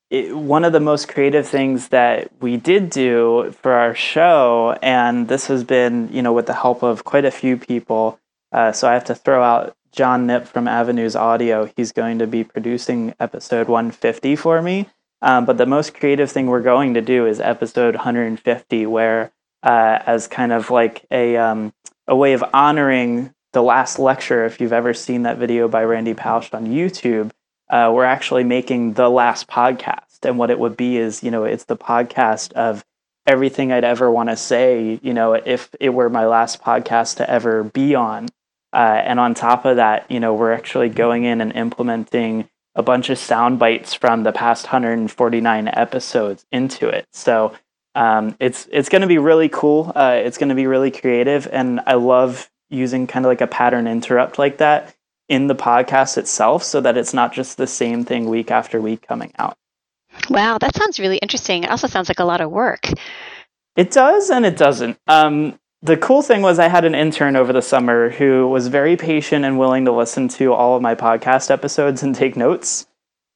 it, 0.09 0.35
one 0.35 0.63
of 0.63 0.71
the 0.71 0.79
most 0.79 1.09
creative 1.09 1.47
things 1.47 1.89
that 1.89 2.29
we 2.39 2.55
did 2.55 2.89
do 2.89 3.53
for 3.61 3.73
our 3.73 3.95
show, 3.95 4.77
and 4.81 5.27
this 5.27 5.47
has 5.47 5.63
been, 5.63 6.09
you 6.13 6.21
know, 6.21 6.31
with 6.31 6.45
the 6.45 6.53
help 6.53 6.83
of 6.83 7.03
quite 7.03 7.25
a 7.25 7.31
few 7.31 7.57
people. 7.57 8.17
Uh, 8.53 8.71
so 8.71 8.87
I 8.87 8.93
have 8.93 9.05
to 9.05 9.15
throw 9.15 9.43
out 9.43 9.75
John 9.91 10.27
Nip 10.27 10.47
from 10.47 10.67
Avenues 10.67 11.15
Audio. 11.15 11.69
He's 11.75 11.91
going 11.91 12.19
to 12.19 12.27
be 12.27 12.43
producing 12.43 13.13
episode 13.19 13.67
150 13.67 14.35
for 14.35 14.61
me. 14.61 14.89
Um, 15.21 15.45
but 15.45 15.57
the 15.57 15.65
most 15.65 15.93
creative 15.93 16.31
thing 16.31 16.47
we're 16.47 16.61
going 16.61 16.93
to 16.95 17.01
do 17.01 17.25
is 17.25 17.39
episode 17.39 17.95
150, 17.95 18.85
where 18.85 19.31
uh, 19.63 19.99
as 20.05 20.27
kind 20.27 20.51
of 20.51 20.69
like 20.69 21.05
a 21.09 21.37
um, 21.37 21.73
a 22.07 22.15
way 22.15 22.33
of 22.33 22.43
honoring 22.53 23.33
the 23.53 23.63
last 23.63 23.99
lecture. 23.99 24.45
If 24.45 24.59
you've 24.59 24.73
ever 24.73 24.93
seen 24.93 25.23
that 25.23 25.37
video 25.37 25.67
by 25.67 25.83
Randy 25.85 26.13
Pausch 26.13 26.53
on 26.53 26.67
YouTube, 26.67 27.31
uh, 27.69 27.91
we're 27.93 28.03
actually 28.03 28.43
making 28.43 28.93
the 28.93 29.09
last 29.09 29.47
podcast, 29.47 30.23
and 30.23 30.37
what 30.37 30.51
it 30.51 30.59
would 30.59 30.75
be 30.75 30.97
is, 30.97 31.23
you 31.23 31.31
know, 31.31 31.45
it's 31.45 31.65
the 31.65 31.77
podcast 31.77 32.51
of 32.53 32.83
everything 33.25 33.71
I'd 33.71 33.85
ever 33.85 34.11
want 34.11 34.29
to 34.29 34.35
say. 34.35 34.99
You 35.01 35.13
know, 35.13 35.33
if 35.33 35.69
it 35.79 35.89
were 35.89 36.09
my 36.09 36.25
last 36.25 36.61
podcast 36.61 37.17
to 37.17 37.29
ever 37.29 37.63
be 37.63 37.95
on. 37.95 38.27
Uh, 38.73 39.01
and 39.05 39.19
on 39.19 39.33
top 39.33 39.65
of 39.65 39.75
that, 39.75 40.09
you 40.09 40.19
know, 40.19 40.33
we're 40.33 40.53
actually 40.53 40.89
going 40.89 41.23
in 41.25 41.41
and 41.41 41.53
implementing 41.53 42.49
a 42.75 42.81
bunch 42.81 43.09
of 43.09 43.17
sound 43.19 43.59
bites 43.59 43.93
from 43.93 44.23
the 44.23 44.31
past 44.31 44.65
149 44.65 45.67
episodes 45.67 46.45
into 46.51 46.89
it. 46.89 47.05
So 47.13 47.53
um, 47.95 48.35
it's 48.39 48.67
it's 48.71 48.89
going 48.89 49.01
to 49.03 49.07
be 49.07 49.19
really 49.19 49.49
cool. 49.49 49.91
Uh, 49.95 50.15
it's 50.15 50.37
going 50.37 50.49
to 50.49 50.55
be 50.55 50.65
really 50.65 50.89
creative, 50.89 51.47
and 51.51 51.79
I 51.85 51.93
love 51.93 52.49
using 52.69 53.05
kind 53.05 53.25
of 53.25 53.29
like 53.29 53.41
a 53.41 53.47
pattern 53.47 53.85
interrupt 53.87 54.39
like 54.39 54.57
that 54.57 54.95
in 55.29 55.47
the 55.47 55.55
podcast 55.55 56.17
itself, 56.17 56.63
so 56.63 56.81
that 56.81 56.97
it's 56.97 57.13
not 57.13 57.33
just 57.33 57.57
the 57.57 57.67
same 57.67 58.03
thing 58.03 58.29
week 58.29 58.49
after 58.49 58.81
week 58.81 59.07
coming 59.07 59.31
out. 59.37 59.55
Wow, 60.29 60.57
that 60.57 60.75
sounds 60.75 60.99
really 60.99 61.17
interesting. 61.17 61.63
It 61.63 61.69
also 61.69 61.87
sounds 61.87 62.09
like 62.09 62.19
a 62.19 62.25
lot 62.25 62.41
of 62.41 62.49
work. 62.49 62.89
It 63.75 63.91
does, 63.91 64.29
and 64.29 64.45
it 64.45 64.57
doesn't. 64.57 64.97
Um, 65.07 65.59
the 65.83 65.97
cool 65.97 66.21
thing 66.21 66.41
was 66.41 66.59
I 66.59 66.69
had 66.69 66.85
an 66.85 66.95
intern 66.95 67.35
over 67.35 67.51
the 67.51 67.61
summer 67.61 68.09
who 68.09 68.47
was 68.47 68.67
very 68.67 68.95
patient 68.95 69.43
and 69.43 69.59
willing 69.59 69.83
to 69.83 69.91
listen 69.91 70.29
to 70.29 70.53
all 70.53 70.77
of 70.77 70.81
my 70.81 70.95
podcast 70.95 71.51
episodes 71.51 72.01
and 72.01 72.15
take 72.15 72.37
notes. 72.37 72.87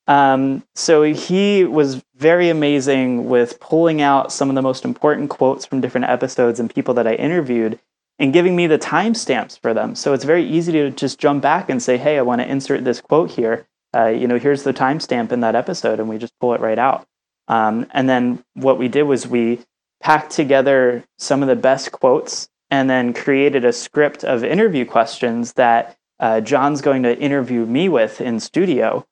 Um, 0.07 0.63
so 0.73 1.03
he 1.03 1.65
was 1.65 2.01
very 2.15 2.47
amazing 2.47 3.27
with 3.27 3.59
pulling 3.59 4.01
out 4.01 4.31
some 4.31 4.47
of 4.47 4.55
the 4.55 4.61
most 4.61 4.85
important 4.85 5.29
quotes 5.29 5.65
from 5.65 5.81
different 5.81 6.07
episodes 6.07 6.61
and 6.61 6.73
people 6.73 6.93
that 6.93 7.05
I 7.05 7.15
interviewed 7.15 7.79
and 8.17 8.31
giving 8.31 8.55
me 8.55 8.65
the 8.65 8.79
timestamps 8.79 9.59
for 9.59 9.73
them. 9.73 9.93
So 9.93 10.13
it's 10.13 10.23
very 10.23 10.47
easy 10.47 10.71
to 10.71 10.89
just 10.89 11.19
jump 11.19 11.41
back 11.41 11.69
and 11.69 11.83
say, 11.83 11.97
hey, 11.97 12.17
I 12.17 12.21
want 12.21 12.39
to 12.39 12.49
insert 12.49 12.85
this 12.85 13.01
quote 13.01 13.31
here. 13.31 13.67
Uh, 13.93 14.07
you 14.07 14.25
know, 14.25 14.39
here's 14.39 14.63
the 14.63 14.73
timestamp 14.73 15.33
in 15.33 15.41
that 15.41 15.55
episode, 15.55 15.99
and 15.99 16.07
we 16.07 16.17
just 16.17 16.39
pull 16.39 16.53
it 16.53 16.61
right 16.61 16.79
out. 16.79 17.05
Um, 17.49 17.87
and 17.91 18.07
then 18.07 18.43
what 18.53 18.77
we 18.77 18.87
did 18.87 19.03
was 19.03 19.27
we 19.27 19.59
packed 20.01 20.31
together 20.31 21.03
some 21.17 21.41
of 21.41 21.47
the 21.47 21.55
best 21.55 21.91
quotes 21.91 22.49
and 22.69 22.89
then 22.89 23.13
created 23.13 23.65
a 23.65 23.73
script 23.73 24.23
of 24.23 24.43
interview 24.43 24.85
questions 24.85 25.53
that 25.53 25.97
uh, 26.19 26.41
John's 26.41 26.81
going 26.81 27.03
to 27.03 27.17
interview 27.17 27.65
me 27.65 27.89
with 27.89 28.21
in 28.21 28.39
studio. 28.39 29.05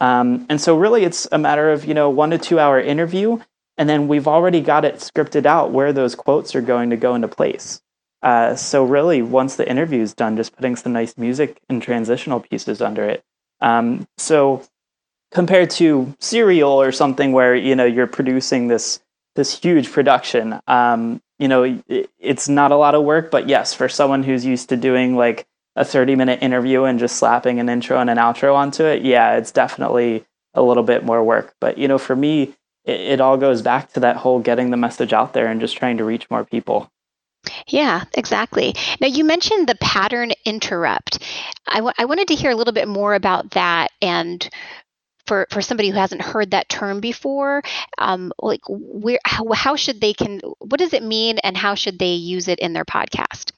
Um, 0.00 0.46
and 0.48 0.60
so 0.60 0.76
really 0.76 1.04
it's 1.04 1.26
a 1.32 1.38
matter 1.38 1.70
of, 1.70 1.84
you 1.84 1.94
know, 1.94 2.08
one 2.10 2.30
to 2.30 2.38
two 2.38 2.58
hour 2.58 2.80
interview. 2.80 3.38
And 3.76 3.88
then 3.88 4.08
we've 4.08 4.28
already 4.28 4.60
got 4.60 4.84
it 4.84 4.96
scripted 4.96 5.46
out 5.46 5.72
where 5.72 5.92
those 5.92 6.14
quotes 6.14 6.54
are 6.54 6.60
going 6.60 6.90
to 6.90 6.96
go 6.96 7.14
into 7.14 7.28
place. 7.28 7.80
Uh, 8.22 8.54
so 8.54 8.84
really, 8.84 9.22
once 9.22 9.56
the 9.56 9.68
interview 9.68 10.02
is 10.02 10.12
done, 10.12 10.36
just 10.36 10.54
putting 10.54 10.76
some 10.76 10.92
nice 10.92 11.16
music 11.16 11.58
and 11.70 11.82
transitional 11.82 12.40
pieces 12.40 12.82
under 12.82 13.08
it. 13.08 13.24
Um, 13.62 14.06
so 14.18 14.62
compared 15.30 15.70
to 15.70 16.14
Serial 16.18 16.70
or 16.70 16.92
something 16.92 17.32
where 17.32 17.54
you 17.54 17.74
know 17.74 17.84
you're 17.84 18.06
producing 18.06 18.68
this 18.68 19.00
this 19.36 19.58
huge 19.58 19.90
production. 19.90 20.60
Um, 20.66 21.20
you 21.38 21.48
know, 21.48 21.80
it, 21.88 22.10
it's 22.18 22.48
not 22.48 22.72
a 22.72 22.76
lot 22.76 22.94
of 22.94 23.04
work, 23.04 23.30
but 23.30 23.48
yes, 23.48 23.72
for 23.74 23.88
someone 23.88 24.22
who's 24.22 24.44
used 24.44 24.68
to 24.68 24.76
doing 24.76 25.16
like 25.16 25.46
a 25.76 25.84
30 25.84 26.16
minute 26.16 26.42
interview 26.42 26.84
and 26.84 26.98
just 26.98 27.16
slapping 27.16 27.60
an 27.60 27.68
intro 27.68 27.98
and 27.98 28.10
an 28.10 28.18
outro 28.18 28.54
onto 28.54 28.84
it, 28.84 29.02
yeah, 29.02 29.36
it's 29.36 29.52
definitely 29.52 30.24
a 30.54 30.62
little 30.62 30.82
bit 30.82 31.04
more 31.04 31.22
work. 31.22 31.54
But, 31.60 31.78
you 31.78 31.88
know, 31.88 31.98
for 31.98 32.16
me, 32.16 32.54
it, 32.84 33.00
it 33.00 33.20
all 33.20 33.36
goes 33.36 33.62
back 33.62 33.92
to 33.92 34.00
that 34.00 34.16
whole 34.16 34.40
getting 34.40 34.70
the 34.70 34.76
message 34.76 35.12
out 35.12 35.32
there 35.32 35.46
and 35.46 35.60
just 35.60 35.76
trying 35.76 35.96
to 35.98 36.04
reach 36.04 36.28
more 36.30 36.44
people. 36.44 36.90
Yeah, 37.68 38.04
exactly. 38.14 38.74
Now, 39.00 39.06
you 39.08 39.24
mentioned 39.24 39.66
the 39.66 39.76
pattern 39.76 40.32
interrupt. 40.44 41.22
I, 41.66 41.76
w- 41.76 41.94
I 41.98 42.04
wanted 42.04 42.28
to 42.28 42.34
hear 42.34 42.50
a 42.50 42.54
little 42.54 42.74
bit 42.74 42.88
more 42.88 43.14
about 43.14 43.52
that 43.52 43.90
and 44.02 44.46
for 45.30 45.46
for 45.52 45.62
somebody 45.62 45.90
who 45.90 45.96
hasn't 45.96 46.20
heard 46.20 46.50
that 46.50 46.68
term 46.68 46.98
before 46.98 47.62
um, 47.98 48.32
like 48.40 48.62
where 48.68 49.20
how, 49.24 49.46
how 49.52 49.76
should 49.76 50.00
they 50.00 50.12
can 50.12 50.40
what 50.58 50.80
does 50.80 50.92
it 50.92 51.04
mean 51.04 51.38
and 51.44 51.56
how 51.56 51.76
should 51.76 52.00
they 52.00 52.14
use 52.14 52.48
it 52.48 52.58
in 52.58 52.72
their 52.72 52.84
podcast 52.84 53.52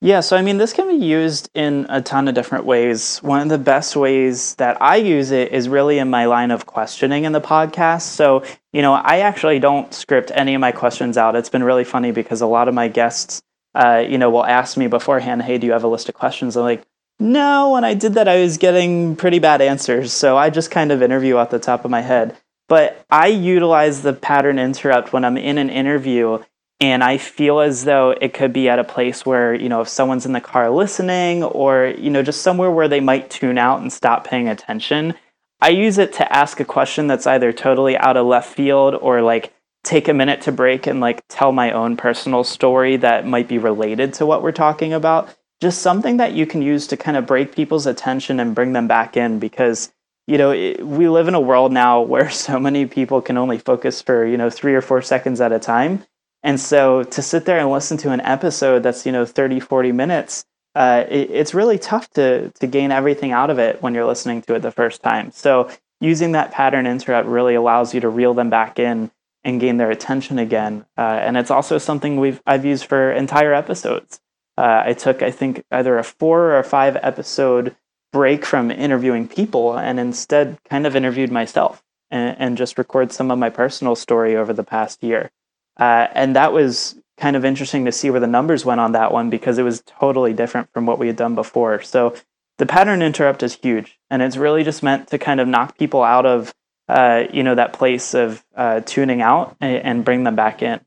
yeah, 0.00 0.20
so 0.20 0.36
I 0.36 0.42
mean, 0.42 0.58
this 0.58 0.72
can 0.72 0.86
be 0.86 1.04
used 1.04 1.50
in 1.54 1.84
a 1.88 2.00
ton 2.00 2.28
of 2.28 2.34
different 2.36 2.64
ways. 2.64 3.18
One 3.18 3.40
of 3.42 3.48
the 3.48 3.58
best 3.58 3.96
ways 3.96 4.54
that 4.54 4.80
I 4.80 4.94
use 4.94 5.32
it 5.32 5.50
is 5.50 5.68
really 5.68 5.98
in 5.98 6.08
my 6.08 6.26
line 6.26 6.52
of 6.52 6.66
questioning 6.66 7.24
in 7.24 7.32
the 7.32 7.40
podcast. 7.40 8.02
So, 8.02 8.44
you 8.72 8.80
know, 8.80 8.92
I 8.92 9.18
actually 9.22 9.58
don't 9.58 9.92
script 9.92 10.30
any 10.32 10.54
of 10.54 10.60
my 10.60 10.70
questions 10.70 11.16
out. 11.16 11.34
It's 11.34 11.48
been 11.48 11.64
really 11.64 11.82
funny 11.82 12.12
because 12.12 12.40
a 12.40 12.46
lot 12.46 12.68
of 12.68 12.74
my 12.74 12.86
guests, 12.86 13.42
uh, 13.74 14.04
you 14.08 14.18
know, 14.18 14.30
will 14.30 14.46
ask 14.46 14.76
me 14.76 14.86
beforehand, 14.86 15.42
hey, 15.42 15.58
do 15.58 15.66
you 15.66 15.72
have 15.72 15.82
a 15.82 15.88
list 15.88 16.08
of 16.08 16.14
questions? 16.14 16.56
I'm 16.56 16.62
like, 16.62 16.86
no, 17.18 17.70
when 17.70 17.84
I 17.84 17.94
did 17.94 18.14
that, 18.14 18.28
I 18.28 18.40
was 18.40 18.58
getting 18.58 19.16
pretty 19.16 19.38
bad 19.38 19.60
answers. 19.60 20.12
So 20.12 20.36
I 20.36 20.50
just 20.50 20.70
kind 20.70 20.92
of 20.92 21.02
interview 21.02 21.36
off 21.36 21.50
the 21.50 21.58
top 21.58 21.84
of 21.84 21.90
my 21.90 22.00
head. 22.00 22.36
But 22.68 23.04
I 23.10 23.28
utilize 23.28 24.02
the 24.02 24.12
pattern 24.12 24.58
interrupt 24.58 25.12
when 25.12 25.24
I'm 25.24 25.36
in 25.36 25.58
an 25.58 25.70
interview 25.70 26.42
and 26.80 27.02
I 27.02 27.18
feel 27.18 27.58
as 27.60 27.84
though 27.84 28.10
it 28.10 28.34
could 28.34 28.52
be 28.52 28.68
at 28.68 28.78
a 28.78 28.84
place 28.84 29.26
where, 29.26 29.52
you 29.52 29.68
know, 29.68 29.80
if 29.80 29.88
someone's 29.88 30.26
in 30.26 30.32
the 30.32 30.40
car 30.40 30.70
listening 30.70 31.42
or, 31.42 31.86
you 31.98 32.08
know, 32.10 32.22
just 32.22 32.42
somewhere 32.42 32.70
where 32.70 32.86
they 32.86 33.00
might 33.00 33.30
tune 33.30 33.58
out 33.58 33.80
and 33.80 33.92
stop 33.92 34.24
paying 34.24 34.48
attention. 34.48 35.14
I 35.60 35.70
use 35.70 35.98
it 35.98 36.12
to 36.14 36.32
ask 36.32 36.60
a 36.60 36.64
question 36.64 37.08
that's 37.08 37.26
either 37.26 37.52
totally 37.52 37.96
out 37.96 38.16
of 38.16 38.26
left 38.26 38.54
field 38.54 38.94
or 38.94 39.22
like 39.22 39.52
take 39.82 40.06
a 40.06 40.14
minute 40.14 40.42
to 40.42 40.52
break 40.52 40.86
and 40.86 41.00
like 41.00 41.24
tell 41.28 41.50
my 41.50 41.72
own 41.72 41.96
personal 41.96 42.44
story 42.44 42.96
that 42.98 43.26
might 43.26 43.48
be 43.48 43.58
related 43.58 44.14
to 44.14 44.26
what 44.26 44.42
we're 44.42 44.52
talking 44.52 44.92
about 44.92 45.34
just 45.60 45.82
something 45.82 46.18
that 46.18 46.32
you 46.32 46.46
can 46.46 46.62
use 46.62 46.86
to 46.88 46.96
kind 46.96 47.16
of 47.16 47.26
break 47.26 47.54
people's 47.54 47.86
attention 47.86 48.40
and 48.40 48.54
bring 48.54 48.72
them 48.72 48.86
back 48.86 49.16
in 49.16 49.38
because 49.38 49.92
you 50.26 50.38
know 50.38 50.50
it, 50.50 50.84
we 50.86 51.08
live 51.08 51.28
in 51.28 51.34
a 51.34 51.40
world 51.40 51.72
now 51.72 52.00
where 52.12 52.30
so 52.30 52.58
many 52.58 52.86
people 52.86 53.20
can 53.20 53.36
only 53.36 53.58
focus 53.58 54.00
for 54.02 54.24
you 54.24 54.36
know 54.36 54.50
3 54.50 54.74
or 54.74 54.82
4 54.82 55.02
seconds 55.02 55.40
at 55.40 55.52
a 55.52 55.58
time. 55.58 56.04
And 56.44 56.60
so 56.60 57.02
to 57.02 57.20
sit 57.20 57.46
there 57.46 57.58
and 57.58 57.70
listen 57.70 57.96
to 57.98 58.10
an 58.10 58.20
episode 58.20 58.82
that's 58.82 59.04
you 59.04 59.12
know 59.12 59.24
30 59.24 59.60
40 59.60 59.92
minutes 59.92 60.44
uh, 60.74 61.04
it, 61.08 61.30
it's 61.30 61.54
really 61.54 61.78
tough 61.78 62.08
to 62.10 62.50
to 62.50 62.66
gain 62.66 62.92
everything 62.92 63.32
out 63.32 63.50
of 63.50 63.58
it 63.58 63.82
when 63.82 63.94
you're 63.94 64.06
listening 64.06 64.42
to 64.42 64.54
it 64.54 64.60
the 64.60 64.70
first 64.70 65.02
time. 65.02 65.32
So 65.32 65.70
using 66.00 66.32
that 66.32 66.52
pattern 66.52 66.86
interrupt 66.86 67.28
really 67.28 67.56
allows 67.56 67.94
you 67.94 68.00
to 68.00 68.08
reel 68.08 68.34
them 68.34 68.50
back 68.50 68.78
in 68.78 69.10
and 69.42 69.60
gain 69.60 69.78
their 69.78 69.90
attention 69.90 70.38
again. 70.38 70.84
Uh, 70.96 71.00
and 71.00 71.36
it's 71.36 71.50
also 71.50 71.78
something 71.78 72.20
we've 72.20 72.40
i've 72.46 72.64
used 72.64 72.84
for 72.84 73.10
entire 73.10 73.52
episodes 73.52 74.20
uh, 74.58 74.82
I 74.86 74.92
took, 74.92 75.22
I 75.22 75.30
think, 75.30 75.62
either 75.70 75.98
a 75.98 76.02
four 76.02 76.46
or 76.46 76.58
a 76.58 76.64
five 76.64 76.96
episode 77.00 77.76
break 78.12 78.44
from 78.44 78.72
interviewing 78.72 79.28
people 79.28 79.78
and 79.78 80.00
instead 80.00 80.58
kind 80.68 80.84
of 80.84 80.96
interviewed 80.96 81.30
myself 81.30 81.80
and, 82.10 82.36
and 82.40 82.58
just 82.58 82.76
record 82.76 83.12
some 83.12 83.30
of 83.30 83.38
my 83.38 83.50
personal 83.50 83.94
story 83.94 84.34
over 84.34 84.52
the 84.52 84.64
past 84.64 85.00
year. 85.04 85.30
Uh, 85.78 86.08
and 86.12 86.34
that 86.34 86.52
was 86.52 86.96
kind 87.18 87.36
of 87.36 87.44
interesting 87.44 87.84
to 87.84 87.92
see 87.92 88.10
where 88.10 88.18
the 88.18 88.26
numbers 88.26 88.64
went 88.64 88.80
on 88.80 88.92
that 88.92 89.12
one 89.12 89.30
because 89.30 89.58
it 89.58 89.62
was 89.62 89.80
totally 89.86 90.32
different 90.32 90.72
from 90.72 90.86
what 90.86 90.98
we 90.98 91.06
had 91.06 91.14
done 91.14 91.36
before. 91.36 91.80
So 91.80 92.16
the 92.56 92.66
pattern 92.66 93.00
interrupt 93.00 93.44
is 93.44 93.54
huge, 93.54 93.96
and 94.10 94.22
it's 94.22 94.36
really 94.36 94.64
just 94.64 94.82
meant 94.82 95.06
to 95.08 95.18
kind 95.18 95.38
of 95.38 95.46
knock 95.46 95.78
people 95.78 96.02
out 96.02 96.26
of 96.26 96.52
uh, 96.88 97.24
you 97.32 97.44
know 97.44 97.54
that 97.54 97.74
place 97.74 98.14
of 98.14 98.44
uh, 98.56 98.80
tuning 98.80 99.22
out 99.22 99.56
and, 99.60 99.76
and 99.76 100.04
bring 100.04 100.24
them 100.24 100.34
back 100.34 100.62
in. 100.62 100.80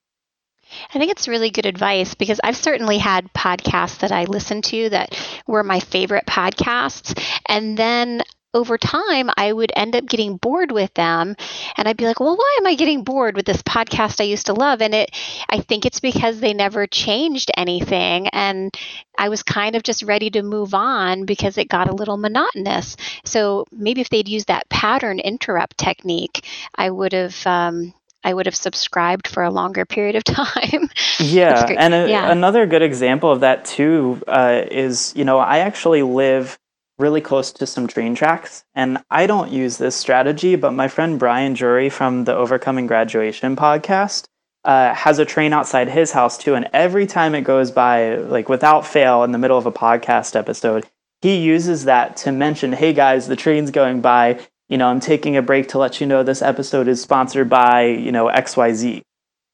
I 0.93 0.99
think 0.99 1.11
it's 1.11 1.27
really 1.27 1.49
good 1.49 1.65
advice 1.65 2.13
because 2.13 2.39
I've 2.43 2.57
certainly 2.57 2.97
had 2.97 3.31
podcasts 3.33 3.99
that 3.99 4.11
I 4.11 4.25
listened 4.25 4.65
to 4.65 4.89
that 4.89 5.17
were 5.47 5.63
my 5.63 5.79
favorite 5.79 6.25
podcasts. 6.25 7.19
And 7.47 7.77
then 7.77 8.21
over 8.53 8.77
time, 8.77 9.29
I 9.37 9.51
would 9.53 9.71
end 9.75 9.95
up 9.95 10.05
getting 10.05 10.35
bored 10.35 10.71
with 10.71 10.93
them. 10.93 11.35
And 11.77 11.87
I'd 11.87 11.97
be 11.97 12.05
like, 12.05 12.19
well, 12.19 12.35
why 12.35 12.55
am 12.59 12.67
I 12.67 12.75
getting 12.75 13.03
bored 13.03 13.35
with 13.35 13.45
this 13.45 13.61
podcast 13.61 14.19
I 14.19 14.25
used 14.25 14.47
to 14.47 14.53
love? 14.53 14.81
And 14.81 14.93
it, 14.93 15.11
I 15.49 15.59
think 15.59 15.85
it's 15.85 16.01
because 16.01 16.39
they 16.39 16.53
never 16.53 16.85
changed 16.85 17.49
anything. 17.55 18.27
And 18.29 18.75
I 19.17 19.29
was 19.29 19.43
kind 19.43 19.75
of 19.75 19.83
just 19.83 20.03
ready 20.03 20.29
to 20.31 20.43
move 20.43 20.73
on 20.73 21.25
because 21.25 21.57
it 21.57 21.69
got 21.69 21.89
a 21.89 21.95
little 21.95 22.17
monotonous. 22.17 22.97
So 23.23 23.65
maybe 23.71 24.01
if 24.01 24.09
they'd 24.09 24.27
used 24.27 24.47
that 24.47 24.69
pattern 24.69 25.19
interrupt 25.19 25.77
technique, 25.77 26.45
I 26.75 26.89
would 26.89 27.13
have, 27.13 27.47
um, 27.47 27.93
I 28.23 28.33
would 28.33 28.45
have 28.45 28.55
subscribed 28.55 29.27
for 29.27 29.43
a 29.43 29.49
longer 29.49 29.85
period 29.85 30.15
of 30.15 30.23
time. 30.23 30.89
yeah, 31.19 31.65
and 31.77 31.93
a, 31.93 32.09
yeah. 32.09 32.31
another 32.31 32.65
good 32.65 32.81
example 32.81 33.31
of 33.31 33.41
that 33.41 33.65
too 33.65 34.21
uh, 34.27 34.63
is 34.69 35.13
you 35.15 35.25
know 35.25 35.39
I 35.39 35.59
actually 35.59 36.03
live 36.03 36.57
really 37.01 37.19
close 37.19 37.51
to 37.51 37.65
some 37.65 37.87
train 37.87 38.15
tracks. 38.15 38.63
And 38.75 38.99
I 39.09 39.25
don't 39.25 39.51
use 39.51 39.77
this 39.77 39.95
strategy, 39.95 40.55
but 40.55 40.71
my 40.71 40.87
friend 40.87 41.19
Brian 41.19 41.55
Jury 41.55 41.89
from 41.89 42.23
the 42.23 42.35
Overcoming 42.35 42.87
Graduation 42.87 43.55
podcast 43.55 44.27
uh, 44.63 44.93
has 44.93 45.19
a 45.19 45.25
train 45.25 45.51
outside 45.51 45.89
his 45.89 46.11
house 46.11 46.37
too. 46.37 46.53
And 46.53 46.69
every 46.71 47.07
time 47.07 47.35
it 47.35 47.41
goes 47.41 47.71
by, 47.71 48.15
like 48.15 48.47
without 48.47 48.85
fail, 48.85 49.23
in 49.23 49.31
the 49.31 49.39
middle 49.39 49.57
of 49.57 49.65
a 49.65 49.71
podcast 49.71 50.35
episode, 50.35 50.85
he 51.21 51.37
uses 51.37 51.85
that 51.85 52.17
to 52.17 52.31
mention, 52.31 52.71
hey 52.71 52.93
guys, 52.93 53.27
the 53.27 53.35
train's 53.35 53.71
going 53.71 54.01
by. 54.01 54.39
You 54.71 54.77
know, 54.77 54.87
I'm 54.87 55.01
taking 55.01 55.35
a 55.35 55.41
break 55.41 55.67
to 55.69 55.77
let 55.77 55.99
you 55.99 56.07
know 56.07 56.23
this 56.23 56.41
episode 56.41 56.87
is 56.87 57.01
sponsored 57.01 57.49
by, 57.49 57.87
you 57.87 58.09
know, 58.13 58.27
XYZ. 58.27 59.01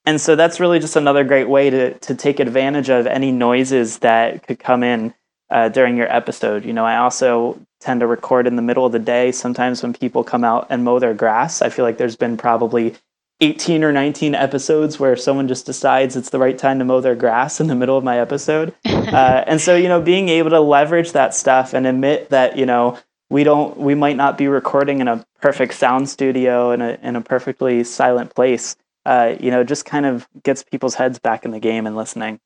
And 0.05 0.21
so 0.21 0.35
that's 0.35 0.59
really 0.59 0.77
just 0.77 0.95
another 0.95 1.23
great 1.23 1.49
way 1.49 1.71
to, 1.71 1.95
to 1.95 2.13
take 2.13 2.39
advantage 2.39 2.89
of 2.89 3.07
any 3.07 3.31
noises 3.31 3.97
that 3.99 4.45
could 4.45 4.59
come 4.59 4.83
in 4.83 5.15
uh, 5.49 5.69
during 5.69 5.97
your 5.97 6.09
episode. 6.15 6.65
You 6.65 6.73
know, 6.73 6.85
I 6.85 6.97
also 6.97 7.59
tend 7.81 8.01
to 8.01 8.07
record 8.07 8.45
in 8.45 8.57
the 8.57 8.61
middle 8.61 8.85
of 8.85 8.91
the 8.91 8.99
day. 8.99 9.31
Sometimes 9.31 9.81
when 9.81 9.91
people 9.91 10.23
come 10.23 10.43
out 10.43 10.67
and 10.69 10.83
mow 10.83 10.99
their 10.99 11.15
grass, 11.15 11.63
I 11.63 11.69
feel 11.69 11.83
like 11.83 11.97
there's 11.97 12.15
been 12.15 12.37
probably 12.37 12.95
18 13.41 13.83
or 13.83 13.91
19 13.91 14.35
episodes 14.35 14.99
where 14.99 15.15
someone 15.15 15.47
just 15.47 15.65
decides 15.65 16.15
it's 16.15 16.29
the 16.29 16.39
right 16.39 16.59
time 16.59 16.77
to 16.77 16.85
mow 16.85 17.01
their 17.01 17.15
grass 17.15 17.59
in 17.59 17.65
the 17.65 17.75
middle 17.75 17.97
of 17.97 18.03
my 18.03 18.19
episode. 18.19 18.71
uh, 18.85 19.43
and 19.47 19.59
so, 19.59 19.75
you 19.75 19.87
know, 19.87 19.99
being 19.99 20.29
able 20.29 20.51
to 20.51 20.59
leverage 20.59 21.13
that 21.13 21.33
stuff 21.33 21.73
and 21.73 21.87
admit 21.87 22.29
that, 22.29 22.55
you 22.55 22.67
know, 22.67 22.99
we 23.29 23.43
don't, 23.43 23.77
we 23.77 23.95
might 23.95 24.15
not 24.15 24.37
be 24.37 24.47
recording 24.47 24.99
in 24.99 25.07
a 25.07 25.25
perfect 25.41 25.73
sound 25.73 26.09
studio 26.09 26.71
in 26.71 26.81
a, 26.81 26.97
in 27.01 27.15
a 27.15 27.21
perfectly 27.21 27.83
silent 27.83 28.33
place, 28.33 28.75
uh, 29.05 29.35
you 29.39 29.51
know, 29.51 29.63
just 29.63 29.85
kind 29.85 30.05
of 30.05 30.27
gets 30.43 30.63
people's 30.63 30.95
heads 30.95 31.19
back 31.19 31.45
in 31.45 31.51
the 31.51 31.59
game 31.59 31.85
and 31.85 31.95
listening. 31.95 32.39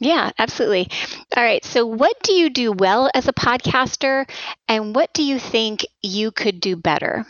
Yeah, 0.00 0.30
absolutely. 0.38 0.88
All 1.36 1.42
right. 1.42 1.64
So, 1.64 1.84
what 1.84 2.14
do 2.22 2.32
you 2.32 2.50
do 2.50 2.72
well 2.72 3.10
as 3.14 3.26
a 3.26 3.32
podcaster, 3.32 4.28
and 4.68 4.94
what 4.94 5.12
do 5.12 5.24
you 5.24 5.38
think 5.40 5.84
you 6.02 6.30
could 6.30 6.60
do 6.60 6.76
better? 6.76 7.26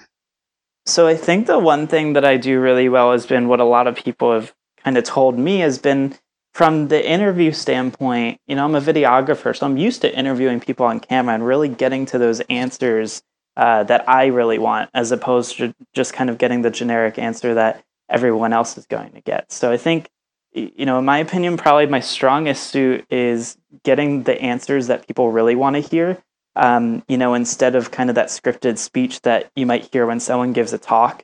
So, 0.85 1.07
I 1.07 1.17
think 1.17 1.47
the 1.47 1.59
one 1.59 1.87
thing 1.87 2.13
that 2.13 2.27
I 2.27 2.37
do 2.37 2.61
really 2.61 2.91
well 2.91 3.13
has 3.13 3.25
been 3.25 3.49
what 3.49 3.61
a 3.61 3.65
lot 3.65 3.87
of 3.87 3.97
people 3.97 4.35
have 4.35 4.53
kind 4.85 4.99
of 4.99 5.05
told 5.05 5.39
me 5.39 5.61
has 5.61 5.79
been 5.79 6.15
from 6.59 6.89
the 6.89 7.09
interview 7.09 7.53
standpoint. 7.53 8.41
You 8.49 8.57
know, 8.57 8.65
I'm 8.65 8.75
a 8.75 8.81
videographer, 8.81 9.57
so 9.57 9.65
I'm 9.65 9.77
used 9.77 10.01
to 10.03 10.13
interviewing 10.13 10.59
people 10.59 10.87
on 10.87 10.99
camera 10.99 11.37
and 11.37 11.47
really 11.47 11.69
getting 11.69 12.05
to 12.07 12.19
those 12.19 12.41
answers 12.51 13.23
uh, 13.57 13.85
that 13.85 14.09
I 14.09 14.27
really 14.27 14.59
want, 14.59 14.91
as 14.93 15.13
opposed 15.13 15.59
to 15.59 15.73
just 15.95 16.15
kind 16.15 16.29
of 16.29 16.37
getting 16.37 16.63
the 16.63 16.71
generic 16.71 17.17
answer 17.17 17.55
that 17.55 17.85
everyone 18.09 18.53
else 18.53 18.77
is 18.77 18.87
going 18.87 19.13
to 19.13 19.21
get. 19.21 19.53
So, 19.53 19.71
I 19.71 19.77
think 19.77 20.09
you 20.53 20.85
know, 20.85 20.99
in 20.99 21.05
my 21.05 21.19
opinion, 21.19 21.59
probably 21.59 21.87
my 21.87 22.01
strongest 22.01 22.71
suit 22.71 23.07
is 23.09 23.57
getting 23.85 24.25
the 24.25 24.43
answers 24.43 24.89
that 24.89 25.07
people 25.07 25.31
really 25.31 25.55
want 25.55 25.77
to 25.77 25.81
hear. 25.81 26.21
Um, 26.57 27.05
you 27.07 27.19
know, 27.19 27.35
instead 27.35 27.77
of 27.77 27.93
kind 27.93 28.11
of 28.11 28.17
that 28.17 28.31
scripted 28.31 28.79
speech 28.79 29.23
that 29.23 29.49
you 29.55 29.65
might 29.65 29.93
hear 29.93 30.07
when 30.07 30.19
someone 30.19 30.53
gives 30.53 30.73
a 30.73 30.79
talk. 30.79 31.23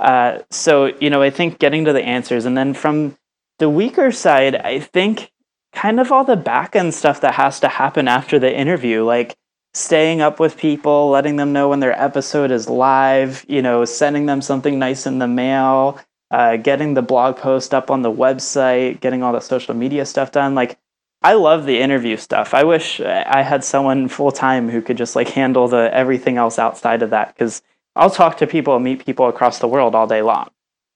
Uh, 0.00 0.40
so, 0.50 0.86
you 0.86 1.08
know, 1.08 1.22
I 1.22 1.30
think 1.30 1.60
getting 1.60 1.84
to 1.84 1.92
the 1.92 2.02
answers. 2.02 2.46
And 2.46 2.58
then 2.58 2.74
from 2.74 3.16
the 3.58 3.68
weaker 3.68 4.10
side, 4.10 4.56
I 4.56 4.80
think 4.80 5.30
kind 5.72 6.00
of 6.00 6.12
all 6.12 6.24
the 6.24 6.36
back 6.36 6.76
end 6.76 6.94
stuff 6.94 7.20
that 7.20 7.34
has 7.34 7.60
to 7.60 7.68
happen 7.68 8.08
after 8.08 8.38
the 8.38 8.54
interview, 8.54 9.04
like 9.04 9.36
staying 9.74 10.20
up 10.20 10.38
with 10.38 10.56
people, 10.56 11.10
letting 11.10 11.36
them 11.36 11.52
know 11.52 11.68
when 11.68 11.80
their 11.80 11.98
episode 12.00 12.50
is 12.50 12.68
live, 12.68 13.44
you 13.48 13.62
know, 13.62 13.84
sending 13.84 14.26
them 14.26 14.42
something 14.42 14.78
nice 14.78 15.06
in 15.06 15.18
the 15.18 15.28
mail, 15.28 15.98
uh, 16.30 16.56
getting 16.56 16.94
the 16.94 17.02
blog 17.02 17.36
post 17.36 17.72
up 17.72 17.90
on 17.90 18.02
the 18.02 18.10
website, 18.10 19.00
getting 19.00 19.22
all 19.22 19.32
the 19.32 19.40
social 19.40 19.74
media 19.74 20.04
stuff 20.04 20.32
done. 20.32 20.54
Like, 20.54 20.78
I 21.22 21.34
love 21.34 21.66
the 21.66 21.78
interview 21.78 22.16
stuff. 22.16 22.52
I 22.52 22.64
wish 22.64 23.00
I 23.00 23.42
had 23.42 23.62
someone 23.62 24.08
full 24.08 24.32
time 24.32 24.68
who 24.68 24.82
could 24.82 24.96
just 24.96 25.14
like 25.14 25.28
handle 25.28 25.68
the 25.68 25.88
everything 25.94 26.36
else 26.36 26.58
outside 26.58 27.02
of 27.02 27.10
that 27.10 27.28
because 27.28 27.62
I'll 27.94 28.10
talk 28.10 28.38
to 28.38 28.46
people 28.46 28.74
and 28.74 28.84
meet 28.84 29.04
people 29.04 29.28
across 29.28 29.60
the 29.60 29.68
world 29.68 29.94
all 29.94 30.06
day 30.06 30.22
long. 30.22 30.50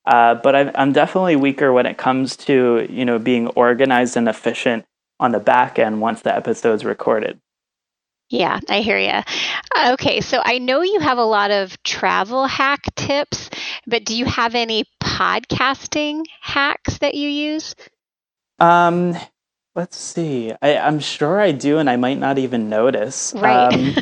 Uh, 0.07 0.37
but 0.37 0.55
i 0.55 0.71
I'm 0.75 0.93
definitely 0.93 1.37
weaker 1.37 1.73
when 1.73 1.87
it 1.87 1.99
comes 1.99 2.37
to 2.39 2.87
you 2.89 3.05
know 3.05 3.19
being 3.19 3.49
organized 3.49 4.17
and 4.17 4.29
efficient 4.29 4.85
on 5.19 5.33
the 5.33 5.41
back 5.41 5.79
end 5.79 6.01
once 6.01 6.23
the 6.23 6.35
episode's 6.35 6.85
recorded. 6.85 7.41
Yeah, 8.29 8.59
I 8.69 8.81
hear 8.81 8.99
you. 8.99 9.93
Okay, 9.93 10.21
so 10.21 10.41
I 10.45 10.59
know 10.59 10.83
you 10.83 10.99
have 10.99 11.19
a 11.19 11.25
lot 11.25 11.53
of 11.53 11.81
travel 11.85 12.47
hack 12.47 12.83
tips, 12.97 13.51
but 13.87 14.05
do 14.05 14.17
you 14.17 14.25
have 14.25 14.57
any 14.57 14.85
podcasting 15.01 16.25
hacks 16.41 16.99
that 16.99 17.15
you 17.15 17.29
use? 17.29 17.77
Um, 18.59 19.17
let's 19.77 19.97
see. 19.97 20.53
I, 20.61 20.71
am 20.71 20.99
sure 20.99 21.41
I 21.41 21.53
do, 21.53 21.79
and 21.79 21.89
I 21.89 21.97
might 21.97 22.19
not 22.19 22.39
even 22.39 22.69
notice. 22.69 23.33
Right. 23.37 23.73
Um, 23.73 23.95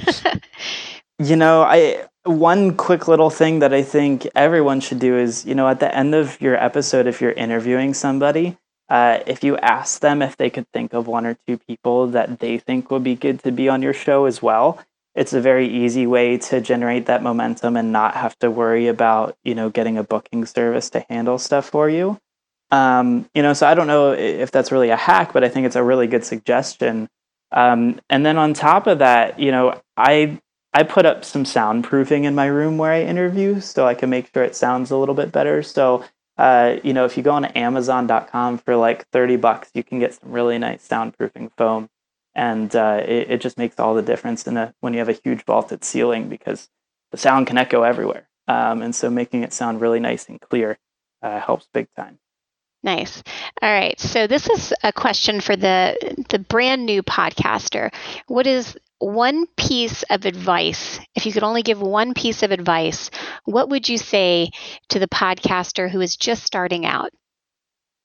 you 1.19 1.37
know, 1.37 1.63
I 1.63 2.07
one 2.25 2.77
quick 2.77 3.07
little 3.07 3.31
thing 3.31 3.59
that 3.61 3.73
I 3.73 3.83
think 3.83 4.27
everyone 4.35 4.81
should 4.81 4.99
do 4.99 5.17
is, 5.17 5.45
you 5.45 5.55
know, 5.55 5.69
at 5.69 5.81
the 5.81 5.95
end 5.95 6.15
of 6.15 6.41
your 6.41 6.57
episode, 6.57 7.07
if 7.07 7.21
you're 7.21 7.33
interviewing 7.33 7.95
somebody, 7.95 8.57
uh, 8.89 9.21
if 9.27 9.45
you 9.45 9.57
ask 9.59 10.01
them 10.01 10.23
if 10.23 10.37
they 10.37 10.51
could 10.51 10.67
think 10.73 10.93
of 10.95 11.07
one 11.07 11.27
or 11.27 11.37
two 11.47 11.59
people 11.59 12.09
that 12.09 12.39
they 12.39 12.59
think 12.59 12.91
would 12.91 13.05
be 13.05 13.15
good 13.15 13.43
to 13.43 13.53
be 13.53 13.69
on 13.69 13.83
your 13.83 13.93
show 13.93 14.25
as 14.25 14.43
well, 14.43 14.79
it's 15.15 15.33
a 15.33 15.41
very 15.41 15.69
easy 15.69 16.07
way 16.07 16.39
to 16.39 16.61
generate 16.61 17.07
that 17.07 17.23
momentum 17.23 17.77
and 17.77 17.93
not 17.93 18.15
have 18.15 18.39
to 18.41 18.51
worry 18.51 18.89
about 18.89 19.37
you 19.45 19.55
know 19.55 19.71
getting 19.71 19.97
a 19.97 20.03
booking 20.03 20.45
service 20.45 20.91
to 20.91 21.05
handle 21.09 21.39
stuff 21.39 21.69
for 21.69 21.89
you. 21.89 22.19
Um, 22.71 23.29
you 23.35 23.43
know, 23.43 23.53
so 23.53 23.67
I 23.67 23.75
don't 23.75 23.87
know 23.87 24.13
if 24.13 24.51
that's 24.51 24.73
really 24.73 24.91
a 24.91 24.97
hack, 24.97 25.33
but 25.33 25.45
I 25.45 25.49
think 25.49 25.67
it's 25.67 25.77
a 25.77 25.83
really 25.83 26.07
good 26.07 26.25
suggestion. 26.25 27.09
Um, 27.53 28.01
and 28.11 28.27
then 28.27 28.37
on 28.37 28.53
top 28.53 28.87
of 28.87 28.99
that, 28.99 29.39
you 29.39 29.53
know, 29.53 29.81
I 29.97 30.41
I 30.75 30.83
put 30.83 31.07
up 31.07 31.25
some 31.25 31.45
soundproofing 31.45 32.25
in 32.25 32.35
my 32.35 32.47
room 32.47 32.79
where 32.79 32.93
I 32.93 33.03
interview, 33.03 33.61
so 33.61 33.87
I 33.87 33.95
can 33.95 34.11
make 34.11 34.31
sure 34.35 34.43
it 34.43 34.57
sounds 34.57 34.91
a 34.91 34.97
little 34.97 35.15
bit 35.15 35.33
better. 35.33 35.63
So 35.63 36.05
uh, 36.37 36.77
you 36.83 36.93
know, 36.93 37.05
if 37.05 37.17
you 37.17 37.23
go 37.23 37.33
on 37.33 37.45
Amazon.com 37.45 38.59
for 38.59 38.77
like 38.77 39.09
30 39.11 39.37
bucks, 39.37 39.71
you 39.75 39.85
can 39.85 39.99
get 39.99 40.15
some 40.15 40.33
really 40.33 40.59
nice 40.59 40.87
soundproofing 40.87 41.51
foam. 41.57 41.89
And 42.35 42.75
uh, 42.75 43.01
it, 43.07 43.31
it, 43.31 43.41
just 43.41 43.59
makes 43.59 43.79
all 43.79 43.95
the 43.95 44.03
difference 44.03 44.45
in 44.49 44.57
a, 44.57 44.75
when 44.81 44.93
you 44.93 44.99
have 44.99 45.09
a 45.09 45.13
huge 45.13 45.45
vaulted 45.45 45.85
ceiling 45.85 46.29
because 46.29 46.69
the 47.13 47.17
sound 47.17 47.47
can 47.47 47.57
echo 47.57 47.83
everywhere. 47.83 48.29
Um, 48.49 48.83
and 48.83 48.93
so 48.93 49.09
making 49.09 49.45
it 49.45 49.53
sound 49.53 49.81
really 49.81 50.01
nice 50.01 50.29
and 50.29 50.41
clear 50.41 50.77
uh, 51.23 51.39
helps 51.39 51.69
big 51.73 51.87
time. 51.97 52.19
Nice. 52.85 53.23
All 53.63 53.73
right. 53.73 53.99
So 53.99 54.27
this 54.27 54.49
is 54.51 54.75
a 54.83 54.93
question 54.93 55.41
for 55.41 55.57
the 55.57 55.97
the 56.29 56.39
brand 56.39 56.85
new 56.85 57.03
podcaster. 57.03 57.91
What 58.27 58.47
is 58.47 58.77
one 58.99 59.47
piece 59.57 60.03
of 60.05 60.27
advice, 60.27 61.01
if 61.15 61.25
you 61.25 61.33
could 61.33 61.43
only 61.43 61.63
give 61.63 61.81
one 61.81 62.13
piece 62.13 62.43
of 62.43 62.53
advice, 62.53 63.11
what 63.47 63.71
would 63.71 63.89
you 63.89 63.97
say 63.97 64.51
to 64.91 64.99
the 64.99 65.09
podcaster 65.09 65.91
who 65.91 66.01
is 66.03 66.17
just 66.17 66.45
starting 66.45 66.85
out? 66.85 67.11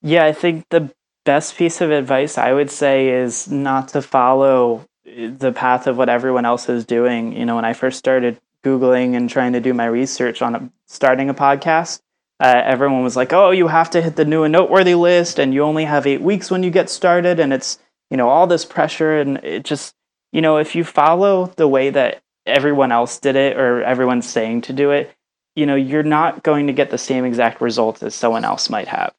Yeah, 0.01 0.25
I 0.25 0.31
think 0.31 0.65
the 0.69 0.89
best 1.25 1.57
piece 1.57 1.81
of 1.81 1.91
advice 1.91 2.37
I 2.37 2.53
would 2.53 2.71
say 2.71 3.09
is 3.09 3.51
not 3.51 3.89
to 3.89 4.01
follow 4.01 4.85
eh, 5.05 5.29
the 5.37 5.51
path 5.51 5.87
of 5.87 5.97
what 5.97 6.09
everyone 6.09 6.45
else 6.45 6.69
is 6.69 6.85
doing. 6.85 7.33
You 7.33 7.45
know, 7.45 7.55
when 7.55 7.65
I 7.65 7.73
first 7.73 7.99
started 7.99 8.39
Googling 8.63 9.15
and 9.15 9.29
trying 9.29 9.53
to 9.53 9.59
do 9.59 9.73
my 9.73 9.85
research 9.85 10.41
on 10.41 10.71
starting 10.87 11.29
a 11.29 11.33
podcast, 11.33 11.99
uh, 12.39 12.61
everyone 12.63 13.03
was 13.03 13.15
like, 13.15 13.33
oh, 13.33 13.51
you 13.51 13.67
have 13.67 13.89
to 13.91 14.01
hit 14.01 14.15
the 14.15 14.25
new 14.25 14.43
and 14.43 14.51
noteworthy 14.51 14.95
list, 14.95 15.39
and 15.39 15.53
you 15.53 15.63
only 15.63 15.85
have 15.85 16.07
eight 16.07 16.21
weeks 16.21 16.49
when 16.49 16.63
you 16.63 16.71
get 16.71 16.89
started, 16.89 17.39
and 17.39 17.51
it's, 17.51 17.79
you 18.09 18.17
know, 18.17 18.29
all 18.29 18.47
this 18.47 18.65
pressure. 18.65 19.19
And 19.19 19.37
it 19.43 19.65
just, 19.65 19.95
you 20.31 20.41
know, 20.41 20.57
if 20.57 20.75
you 20.75 20.83
follow 20.83 21.47
the 21.57 21.67
way 21.67 21.89
that 21.89 22.21
everyone 22.45 22.91
else 22.91 23.19
did 23.19 23.35
it 23.35 23.57
or 23.57 23.83
everyone's 23.83 24.27
saying 24.27 24.61
to 24.61 24.73
do 24.73 24.91
it, 24.91 25.13
you 25.55 25.65
know, 25.65 25.75
you're 25.75 26.03
not 26.03 26.43
going 26.43 26.67
to 26.67 26.73
get 26.73 26.89
the 26.89 26.97
same 26.97 27.25
exact 27.25 27.59
results 27.59 28.01
as 28.01 28.15
someone 28.15 28.45
else 28.45 28.69
might 28.69 28.87
have. 28.87 29.13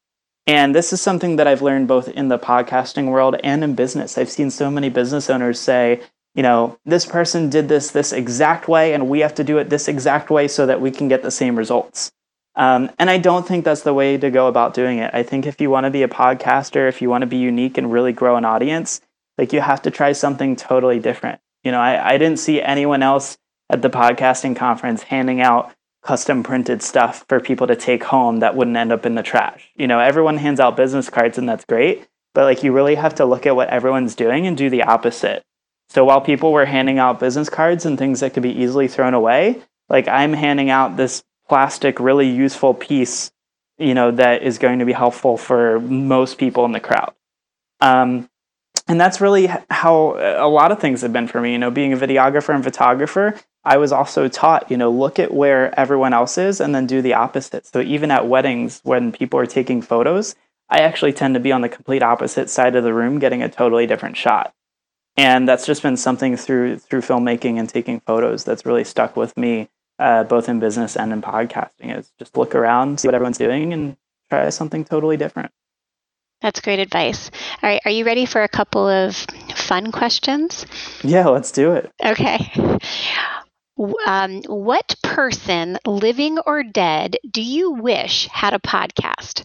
And 0.46 0.74
this 0.74 0.92
is 0.92 1.00
something 1.00 1.36
that 1.36 1.46
I've 1.46 1.62
learned 1.62 1.86
both 1.86 2.08
in 2.08 2.28
the 2.28 2.38
podcasting 2.38 3.10
world 3.10 3.36
and 3.44 3.62
in 3.62 3.74
business. 3.74 4.16
I've 4.16 4.30
seen 4.30 4.50
so 4.50 4.70
many 4.70 4.88
business 4.88 5.28
owners 5.28 5.60
say, 5.60 6.00
you 6.34 6.42
know, 6.42 6.78
this 6.84 7.04
person 7.04 7.50
did 7.50 7.68
this 7.68 7.90
this 7.90 8.12
exact 8.12 8.66
way, 8.66 8.94
and 8.94 9.08
we 9.08 9.20
have 9.20 9.34
to 9.34 9.44
do 9.44 9.58
it 9.58 9.68
this 9.68 9.88
exact 9.88 10.30
way 10.30 10.48
so 10.48 10.64
that 10.66 10.80
we 10.80 10.90
can 10.90 11.08
get 11.08 11.22
the 11.22 11.30
same 11.30 11.56
results. 11.56 12.10
Um, 12.60 12.90
and 12.98 13.08
I 13.08 13.16
don't 13.16 13.48
think 13.48 13.64
that's 13.64 13.84
the 13.84 13.94
way 13.94 14.18
to 14.18 14.30
go 14.30 14.46
about 14.46 14.74
doing 14.74 14.98
it. 14.98 15.10
I 15.14 15.22
think 15.22 15.46
if 15.46 15.62
you 15.62 15.70
want 15.70 15.84
to 15.84 15.90
be 15.90 16.02
a 16.02 16.08
podcaster, 16.08 16.90
if 16.90 17.00
you 17.00 17.08
want 17.08 17.22
to 17.22 17.26
be 17.26 17.38
unique 17.38 17.78
and 17.78 17.90
really 17.90 18.12
grow 18.12 18.36
an 18.36 18.44
audience, 18.44 19.00
like 19.38 19.54
you 19.54 19.62
have 19.62 19.80
to 19.80 19.90
try 19.90 20.12
something 20.12 20.56
totally 20.56 20.98
different. 20.98 21.40
You 21.64 21.72
know, 21.72 21.80
I, 21.80 22.12
I 22.12 22.18
didn't 22.18 22.38
see 22.38 22.60
anyone 22.60 23.02
else 23.02 23.38
at 23.70 23.80
the 23.80 23.88
podcasting 23.88 24.56
conference 24.56 25.04
handing 25.04 25.40
out 25.40 25.72
custom 26.02 26.42
printed 26.42 26.82
stuff 26.82 27.24
for 27.30 27.40
people 27.40 27.66
to 27.66 27.76
take 27.76 28.04
home 28.04 28.40
that 28.40 28.54
wouldn't 28.54 28.76
end 28.76 28.92
up 28.92 29.06
in 29.06 29.14
the 29.14 29.22
trash. 29.22 29.70
You 29.74 29.86
know, 29.86 29.98
everyone 29.98 30.36
hands 30.36 30.60
out 30.60 30.76
business 30.76 31.08
cards 31.08 31.38
and 31.38 31.48
that's 31.48 31.64
great, 31.64 32.08
but 32.34 32.44
like 32.44 32.62
you 32.62 32.72
really 32.72 32.96
have 32.96 33.14
to 33.14 33.24
look 33.24 33.46
at 33.46 33.56
what 33.56 33.70
everyone's 33.70 34.14
doing 34.14 34.46
and 34.46 34.54
do 34.54 34.68
the 34.68 34.82
opposite. 34.82 35.42
So 35.88 36.04
while 36.04 36.20
people 36.20 36.52
were 36.52 36.66
handing 36.66 36.98
out 36.98 37.20
business 37.20 37.48
cards 37.48 37.86
and 37.86 37.96
things 37.96 38.20
that 38.20 38.34
could 38.34 38.42
be 38.42 38.60
easily 38.60 38.86
thrown 38.86 39.14
away, 39.14 39.62
like 39.88 40.08
I'm 40.08 40.34
handing 40.34 40.68
out 40.68 40.98
this 40.98 41.22
plastic 41.50 41.98
really 41.98 42.28
useful 42.28 42.72
piece, 42.72 43.32
you 43.76 43.92
know, 43.92 44.12
that 44.12 44.44
is 44.44 44.56
going 44.58 44.78
to 44.78 44.84
be 44.84 44.92
helpful 44.92 45.36
for 45.36 45.80
most 45.80 46.38
people 46.38 46.64
in 46.64 46.70
the 46.70 46.78
crowd. 46.78 47.12
Um, 47.80 48.30
and 48.86 49.00
that's 49.00 49.20
really 49.20 49.48
how 49.68 50.14
a 50.16 50.46
lot 50.48 50.70
of 50.70 50.78
things 50.78 51.02
have 51.02 51.12
been 51.12 51.26
for 51.26 51.40
me. 51.40 51.50
You 51.50 51.58
know, 51.58 51.72
being 51.72 51.92
a 51.92 51.96
videographer 51.96 52.54
and 52.54 52.62
photographer, 52.62 53.34
I 53.64 53.78
was 53.78 53.90
also 53.90 54.28
taught, 54.28 54.70
you 54.70 54.76
know, 54.76 54.92
look 54.92 55.18
at 55.18 55.34
where 55.34 55.76
everyone 55.78 56.12
else 56.12 56.38
is 56.38 56.60
and 56.60 56.72
then 56.72 56.86
do 56.86 57.02
the 57.02 57.14
opposite. 57.14 57.66
So 57.66 57.80
even 57.80 58.12
at 58.12 58.28
weddings, 58.28 58.80
when 58.84 59.10
people 59.10 59.40
are 59.40 59.46
taking 59.46 59.82
photos, 59.82 60.36
I 60.68 60.82
actually 60.82 61.14
tend 61.14 61.34
to 61.34 61.40
be 61.40 61.50
on 61.50 61.62
the 61.62 61.68
complete 61.68 62.04
opposite 62.04 62.48
side 62.48 62.76
of 62.76 62.84
the 62.84 62.94
room, 62.94 63.18
getting 63.18 63.42
a 63.42 63.48
totally 63.48 63.88
different 63.88 64.16
shot. 64.16 64.54
And 65.16 65.48
that's 65.48 65.66
just 65.66 65.82
been 65.82 65.96
something 65.96 66.36
through 66.36 66.78
through 66.78 67.00
filmmaking 67.00 67.58
and 67.58 67.68
taking 67.68 67.98
photos 67.98 68.44
that's 68.44 68.64
really 68.64 68.84
stuck 68.84 69.16
with 69.16 69.36
me, 69.36 69.68
uh, 70.00 70.24
both 70.24 70.48
in 70.48 70.58
business 70.58 70.96
and 70.96 71.12
in 71.12 71.22
podcasting. 71.22 71.96
Is 71.96 72.10
just 72.18 72.36
look 72.36 72.54
around, 72.54 72.98
see 72.98 73.06
what 73.06 73.14
everyone's 73.14 73.38
doing, 73.38 73.72
and 73.72 73.96
try 74.30 74.48
something 74.48 74.84
totally 74.84 75.16
different. 75.16 75.52
That's 76.40 76.60
great 76.60 76.78
advice. 76.78 77.30
All 77.62 77.68
right, 77.68 77.82
are 77.84 77.90
you 77.90 78.04
ready 78.06 78.24
for 78.24 78.42
a 78.42 78.48
couple 78.48 78.88
of 78.88 79.14
fun 79.54 79.92
questions? 79.92 80.64
Yeah, 81.04 81.28
let's 81.28 81.52
do 81.52 81.72
it. 81.72 81.92
Okay. 82.02 82.50
Um, 84.06 84.42
what 84.46 84.94
person, 85.02 85.78
living 85.86 86.38
or 86.40 86.62
dead, 86.62 87.16
do 87.30 87.42
you 87.42 87.72
wish 87.72 88.26
had 88.28 88.54
a 88.54 88.58
podcast? 88.58 89.44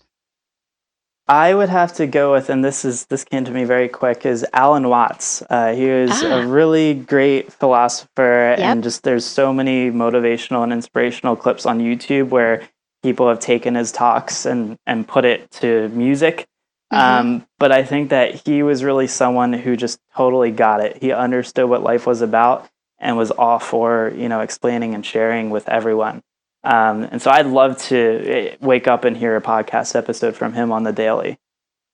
I 1.28 1.56
would 1.56 1.70
have 1.70 1.94
to 1.94 2.06
go 2.06 2.34
with, 2.34 2.50
and 2.50 2.64
this 2.64 2.86
is 2.86 3.08
this 3.08 3.24
came 3.24 3.46
to 3.46 3.52
me 3.52 3.64
very 3.64 3.88
quick, 3.88 4.26
is 4.26 4.46
Alan 4.54 4.90
Watts. 4.90 5.42
Uh, 5.50 5.74
he 5.74 5.88
was 5.90 6.12
ah. 6.24 6.42
a 6.42 6.46
really 6.46 6.94
great 6.94 7.52
philosopher, 7.52 8.56
yep. 8.58 8.60
and 8.60 8.84
just 8.84 9.02
there's 9.04 9.26
so 9.26 9.52
many 9.52 9.90
motivational 9.90 10.64
and 10.64 10.72
inspirational 10.72 11.36
clips 11.36 11.66
on 11.66 11.80
YouTube 11.80 12.30
where 12.30 12.68
people 13.02 13.28
have 13.28 13.40
taken 13.40 13.74
his 13.74 13.92
talks 13.92 14.46
and 14.46 14.78
and 14.86 15.08
put 15.08 15.26
it 15.26 15.50
to 15.52 15.90
music. 15.90 16.48
Mm-hmm. 16.94 17.28
Um, 17.28 17.48
but 17.58 17.72
I 17.72 17.84
think 17.84 18.12
that 18.12 18.36
he 18.46 18.62
was 18.62 18.84
really 18.84 19.08
someone 19.08 19.52
who 19.52 19.76
just 19.76 20.00
totally 20.16 20.52
got 20.52 20.80
it. 20.80 21.02
He 21.02 21.12
understood 21.12 21.68
what 21.68 21.82
life 21.82 22.06
was 22.06 22.22
about 22.22 22.70
and 23.00 23.18
was 23.18 23.32
all 23.32 23.58
for 23.58 24.14
you 24.16 24.30
know 24.30 24.42
explaining 24.42 24.94
and 24.94 25.04
sharing 25.04 25.50
with 25.50 25.68
everyone. 25.68 26.22
Um, 26.66 27.04
and 27.04 27.22
so 27.22 27.30
I'd 27.30 27.46
love 27.46 27.78
to 27.84 27.98
eh, 27.98 28.56
wake 28.60 28.88
up 28.88 29.06
and 29.06 29.16
hear 29.16 29.36
a 29.36 29.42
podcast 29.42 29.96
episode 29.96 30.36
from 30.36 30.54
him 30.54 30.72
on 30.72 30.84
the 30.84 30.92
daily. 30.92 31.38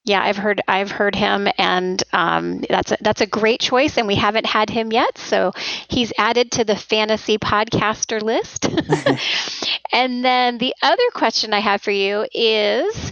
Yeah, 0.06 0.24
I've 0.24 0.38
heard 0.38 0.62
I've 0.68 0.90
heard 0.90 1.14
him, 1.14 1.48
and 1.60 2.02
um, 2.12 2.64
that's 2.68 2.92
a, 2.92 2.98
that's 3.02 3.22
a 3.22 3.28
great 3.28 3.60
choice. 3.60 3.98
And 3.98 4.08
we 4.08 4.16
haven't 4.16 4.48
had 4.48 4.70
him 4.70 4.92
yet, 4.92 5.18
so 5.18 5.52
he's 5.90 6.12
added 6.18 6.54
to 6.54 6.64
the 6.64 6.76
fantasy 6.76 7.38
podcaster 7.38 8.20
list. 8.20 8.66
and 9.92 10.26
then 10.26 10.58
the 10.58 10.74
other 10.82 11.04
question 11.14 11.54
I 11.54 11.60
have 11.60 11.84
for 11.84 11.92
you 11.92 12.26
is, 12.34 13.12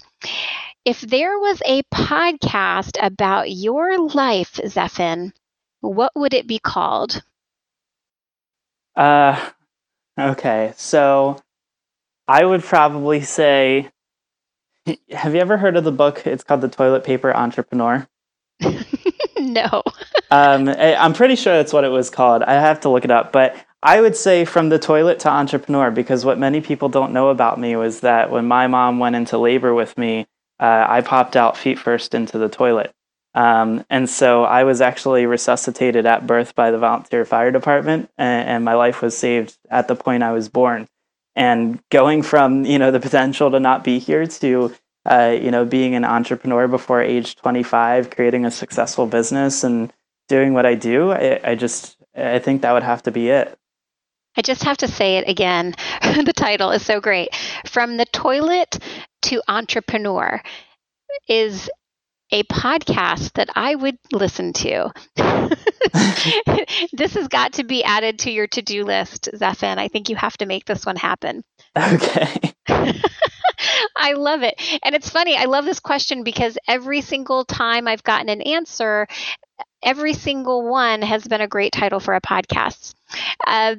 if 0.84 1.02
there 1.02 1.38
was 1.38 1.62
a 1.64 1.84
podcast 1.94 2.98
about 3.00 3.52
your 3.52 4.00
life, 4.00 4.54
Zephan, 4.54 5.34
what 5.82 6.14
would 6.16 6.34
it 6.34 6.48
be 6.48 6.58
called? 6.58 7.22
Uh, 8.96 9.52
okay, 10.20 10.74
so 10.76 11.40
I 12.30 12.46
would 12.46 12.64
probably 12.64 13.22
say, 13.22 13.90
have 15.10 15.34
you 15.34 15.42
ever 15.42 15.58
heard 15.58 15.76
of 15.76 15.84
the 15.84 15.92
book? 15.92 16.28
It's 16.28 16.44
called 16.44 16.62
The 16.62 16.70
Toilet 16.70 17.04
Paper 17.04 17.36
Entrepreneur. 17.36 18.08
no. 19.40 19.82
um, 20.32 20.70
I'm 20.70 21.14
pretty 21.14 21.36
sure 21.36 21.58
that's 21.58 21.74
what 21.74 21.86
it 21.86 21.90
was 21.90 22.12
called. 22.12 22.44
I 22.44 22.54
have 22.54 22.82
to 22.82 22.90
look 22.90 23.04
it 23.04 23.10
up, 23.10 23.32
but 23.32 23.56
I 23.82 24.00
would 24.00 24.16
say 24.16 24.46
from 24.46 24.70
the 24.70 24.78
toilet 24.78 25.22
to 25.22 25.30
entrepreneur 25.30 25.90
because 25.90 26.24
what 26.24 26.38
many 26.38 26.62
people 26.62 26.88
don't 26.88 27.14
know 27.14 27.30
about 27.30 27.60
me 27.60 27.76
was 27.76 28.02
that 28.02 28.30
when 28.30 28.46
my 28.46 28.68
mom 28.68 29.00
went 29.00 29.16
into 29.16 29.40
labor 29.40 29.74
with 29.74 29.98
me, 29.98 30.28
uh, 30.60 30.86
I 30.88 31.02
popped 31.02 31.36
out 31.36 31.58
feet 31.58 31.80
first 31.80 32.14
into 32.14 32.38
the 32.38 32.50
toilet. 32.50 32.94
Um, 33.34 33.84
and 33.90 34.08
so 34.08 34.44
I 34.44 34.66
was 34.66 34.82
actually 34.82 35.26
resuscitated 35.26 36.06
at 36.06 36.28
birth 36.28 36.54
by 36.54 36.70
the 36.70 36.78
volunteer 36.78 37.26
fire 37.26 37.50
department, 37.50 38.12
and, 38.20 38.48
and 38.50 38.66
my 38.66 38.76
life 38.76 39.02
was 39.02 39.18
saved 39.18 39.58
at 39.72 39.88
the 39.88 39.96
point 39.96 40.22
I 40.22 40.32
was 40.32 40.48
born 40.48 40.88
and 41.40 41.80
going 41.90 42.22
from 42.22 42.66
you 42.66 42.78
know 42.78 42.92
the 42.92 43.00
potential 43.00 43.50
to 43.50 43.60
not 43.60 43.84
be 43.84 43.98
here 43.98 44.28
to 44.28 44.76
uh, 45.06 45.36
you 45.42 45.50
know 45.50 45.66
being 45.66 45.96
an 45.96 46.06
entrepreneur 46.06 46.68
before 46.68 47.02
age 47.02 47.36
25 47.38 48.12
creating 48.12 48.46
a 48.46 48.52
successful 48.52 49.08
business 49.08 49.64
and 49.64 49.92
doing 50.28 50.54
what 50.54 50.66
i 50.66 50.76
do 50.76 51.12
I, 51.12 51.40
I 51.44 51.56
just 51.56 51.98
i 52.16 52.38
think 52.38 52.62
that 52.62 52.74
would 52.74 52.84
have 52.84 53.02
to 53.04 53.12
be 53.12 53.30
it 53.30 53.56
I 54.38 54.42
just 54.42 54.64
have 54.64 54.78
to 54.78 54.88
say 54.88 55.18
it 55.18 55.28
again. 55.28 55.74
the 56.02 56.34
title 56.34 56.72
is 56.72 56.86
so 56.86 57.02
great. 57.02 57.30
From 57.66 57.98
the 57.98 58.06
toilet 58.06 58.78
to 59.24 59.42
entrepreneur 59.50 60.42
is 61.28 61.70
a 62.32 62.44
podcast 62.44 63.34
that 63.34 63.50
I 63.56 63.76
would 63.76 63.98
listen 64.12 64.54
to. 64.54 64.92
this 66.94 67.14
has 67.16 67.28
got 67.28 67.54
to 67.54 67.64
be 67.64 67.84
added 67.84 68.20
to 68.20 68.32
your 68.32 68.48
to 68.48 68.62
do 68.62 68.84
list, 68.86 69.30
Zephan. 69.34 69.78
I 69.78 69.88
think 69.88 70.10
you 70.10 70.16
have 70.16 70.38
to 70.38 70.46
make 70.46 70.66
this 70.66 70.86
one 70.86 70.96
happen. 70.96 71.44
Okay. 71.78 72.54
I 73.96 74.14
love 74.14 74.44
it. 74.44 74.56
And 74.84 74.96
it's 74.96 75.10
funny, 75.10 75.36
I 75.36 75.46
love 75.46 75.66
this 75.66 75.80
question 75.80 76.24
because 76.24 76.58
every 76.68 77.02
single 77.02 77.46
time 77.46 77.88
I've 77.88 78.04
gotten 78.04 78.30
an 78.30 78.42
answer, 78.42 79.08
every 79.84 80.14
single 80.14 80.68
one 80.68 81.02
has 81.02 81.28
been 81.28 81.42
a 81.42 81.48
great 81.48 81.72
title 81.74 82.00
for 82.00 82.14
a 82.14 82.22
podcast. 82.22 82.94
Uh, 83.46 83.76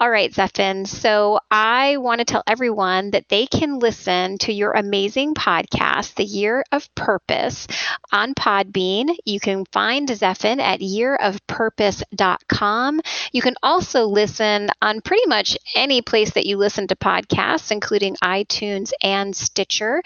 all 0.00 0.10
right, 0.10 0.32
Zephan. 0.32 0.88
So 0.88 1.38
I 1.50 1.98
want 1.98 2.20
to 2.20 2.24
tell 2.24 2.42
everyone 2.46 3.10
that 3.10 3.28
they 3.28 3.44
can 3.46 3.78
listen 3.78 4.38
to 4.38 4.50
your 4.50 4.72
amazing 4.72 5.34
podcast, 5.34 6.14
The 6.14 6.24
Year 6.24 6.64
of 6.72 6.88
Purpose, 6.94 7.66
on 8.10 8.32
Podbean. 8.34 9.14
You 9.26 9.38
can 9.40 9.66
find 9.66 10.08
Zephan 10.08 10.58
at 10.58 10.80
yearofpurpose.com. 10.80 13.00
You 13.32 13.42
can 13.42 13.56
also 13.62 14.06
listen 14.06 14.70
on 14.80 15.02
pretty 15.02 15.26
much 15.26 15.58
any 15.76 16.00
place 16.00 16.30
that 16.30 16.46
you 16.46 16.56
listen 16.56 16.88
to 16.88 16.96
podcasts, 16.96 17.70
including 17.70 18.16
iTunes 18.24 18.92
and 19.02 19.36
Stitcher. 19.36 20.02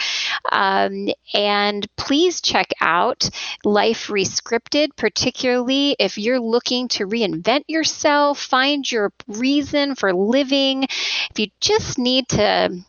Um, 0.50 1.10
and 1.32 1.86
please 1.96 2.40
check 2.40 2.72
out 2.80 3.30
Life 3.64 4.08
Rescripted, 4.08 4.96
particularly 4.96 5.94
if 6.00 6.18
you're 6.18 6.40
looking 6.40 6.88
to 6.88 7.06
reinvent 7.06 7.62
yourself, 7.68 8.40
find 8.40 8.90
your 8.90 9.12
reason 9.28 9.83
reason 9.84 9.94
for 9.94 10.12
living, 10.12 10.84
if 10.84 11.38
you 11.38 11.48
just 11.60 11.98
need 11.98 12.28
to 12.28 12.84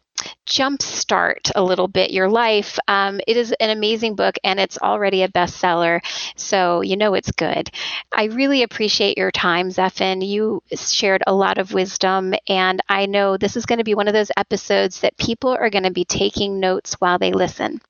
jumpstart 0.48 1.52
a 1.56 1.64
little 1.64 1.88
bit 1.88 2.12
your 2.12 2.30
life, 2.30 2.80
um, 2.88 3.20
it 3.28 3.36
is 3.36 3.54
an 3.60 3.70
amazing 3.70 4.16
book 4.16 4.38
and 4.44 4.60
it's 4.60 4.78
already 4.78 5.24
a 5.24 5.28
bestseller. 5.28 6.00
So 6.38 6.82
you 6.82 6.96
know 6.96 7.14
it's 7.14 7.32
good. 7.32 7.70
I 8.12 8.26
really 8.26 8.64
appreciate 8.64 9.18
your 9.18 9.32
time, 9.32 9.70
Zephan. 9.70 10.26
You 10.26 10.64
shared 10.74 11.24
a 11.28 11.34
lot 11.34 11.58
of 11.58 11.74
wisdom, 11.74 12.34
and 12.48 12.82
I 12.88 13.08
know 13.08 13.38
this 13.38 13.58
is 13.58 13.66
going 13.66 13.80
to 13.80 13.84
be 13.84 13.96
one 13.96 14.08
of 14.08 14.14
those 14.14 14.32
episodes 14.38 15.02
that 15.02 15.18
people 15.18 15.50
are 15.50 15.70
going 15.70 15.84
to 15.84 15.92
be 15.92 16.06
taking 16.06 16.60
notes 16.60 16.96
while 16.96 17.20
they 17.20 17.34
listen. 17.34 17.82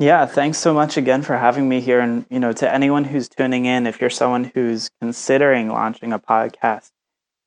Yeah, 0.00 0.26
thanks 0.26 0.58
so 0.58 0.72
much 0.72 0.96
again 0.96 1.22
for 1.22 1.36
having 1.36 1.68
me 1.68 1.80
here. 1.80 1.98
And, 1.98 2.24
you 2.30 2.38
know, 2.38 2.52
to 2.52 2.72
anyone 2.72 3.02
who's 3.02 3.28
tuning 3.28 3.64
in, 3.64 3.84
if 3.84 4.00
you're 4.00 4.10
someone 4.10 4.52
who's 4.54 4.90
considering 5.00 5.70
launching 5.70 6.12
a 6.12 6.20
podcast, 6.20 6.90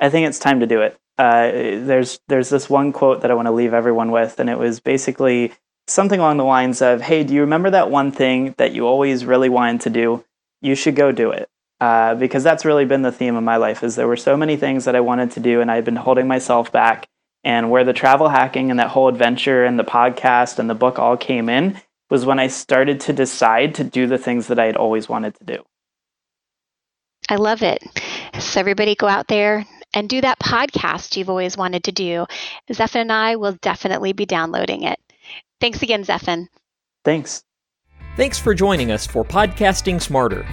I 0.01 0.09
think 0.09 0.27
it's 0.27 0.39
time 0.39 0.59
to 0.59 0.67
do 0.67 0.81
it. 0.81 0.99
Uh, 1.17 1.51
there's 1.51 2.19
there's 2.27 2.49
this 2.49 2.69
one 2.69 2.91
quote 2.91 3.21
that 3.21 3.31
I 3.31 3.35
want 3.35 3.45
to 3.45 3.51
leave 3.51 3.73
everyone 3.73 4.11
with, 4.11 4.39
and 4.39 4.49
it 4.49 4.57
was 4.57 4.79
basically 4.79 5.53
something 5.87 6.19
along 6.19 6.37
the 6.37 6.43
lines 6.43 6.81
of, 6.81 7.01
"Hey, 7.01 7.23
do 7.23 7.33
you 7.33 7.41
remember 7.41 7.69
that 7.69 7.91
one 7.91 8.11
thing 8.11 8.55
that 8.57 8.73
you 8.73 8.87
always 8.87 9.23
really 9.23 9.49
wanted 9.49 9.81
to 9.81 9.91
do? 9.91 10.25
You 10.61 10.73
should 10.75 10.95
go 10.95 11.11
do 11.11 11.31
it." 11.31 11.47
Uh, 11.79 12.15
because 12.15 12.43
that's 12.43 12.65
really 12.65 12.85
been 12.85 13.03
the 13.03 13.11
theme 13.11 13.35
of 13.35 13.43
my 13.43 13.57
life. 13.57 13.83
Is 13.83 13.95
there 13.95 14.07
were 14.07 14.17
so 14.17 14.35
many 14.35 14.57
things 14.57 14.85
that 14.85 14.95
I 14.95 14.99
wanted 14.99 15.31
to 15.31 15.39
do, 15.39 15.61
and 15.61 15.71
I've 15.71 15.85
been 15.85 15.95
holding 15.95 16.27
myself 16.27 16.71
back. 16.71 17.07
And 17.43 17.71
where 17.71 17.83
the 17.83 17.93
travel 17.93 18.29
hacking 18.29 18.69
and 18.69 18.79
that 18.79 18.89
whole 18.89 19.07
adventure 19.07 19.65
and 19.65 19.79
the 19.79 19.83
podcast 19.83 20.59
and 20.59 20.69
the 20.69 20.75
book 20.75 20.99
all 20.99 21.17
came 21.17 21.49
in 21.49 21.81
was 22.11 22.23
when 22.23 22.39
I 22.39 22.47
started 22.47 22.99
to 23.01 23.13
decide 23.13 23.73
to 23.75 23.83
do 23.83 24.05
the 24.05 24.19
things 24.19 24.47
that 24.47 24.59
I 24.59 24.65
had 24.65 24.75
always 24.75 25.09
wanted 25.09 25.33
to 25.35 25.43
do. 25.43 25.63
I 27.29 27.37
love 27.37 27.63
it. 27.63 27.81
So 28.39 28.59
everybody 28.59 28.93
go 28.93 29.07
out 29.07 29.27
there, 29.27 29.65
and 29.93 30.09
do 30.09 30.21
that 30.21 30.39
podcast 30.39 31.17
you've 31.17 31.29
always 31.29 31.57
wanted 31.57 31.83
to 31.85 31.91
do. 31.91 32.25
Zephan 32.71 33.01
and 33.01 33.11
I 33.11 33.35
will 33.35 33.53
definitely 33.61 34.13
be 34.13 34.25
downloading 34.25 34.83
it. 34.83 34.99
Thanks 35.59 35.81
again, 35.81 36.03
Zephan. 36.03 36.47
Thanks. 37.03 37.43
Thanks 38.17 38.37
for 38.37 38.53
joining 38.53 38.91
us 38.91 39.07
for 39.07 39.23
Podcasting 39.23 40.01
Smarter. 40.01 40.45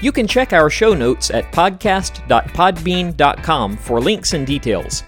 You 0.00 0.12
can 0.12 0.26
check 0.26 0.52
our 0.52 0.68
show 0.68 0.92
notes 0.92 1.30
at 1.30 1.50
podcast.podbean.com 1.52 3.76
for 3.78 4.00
links 4.00 4.34
and 4.34 4.46
details. 4.46 5.02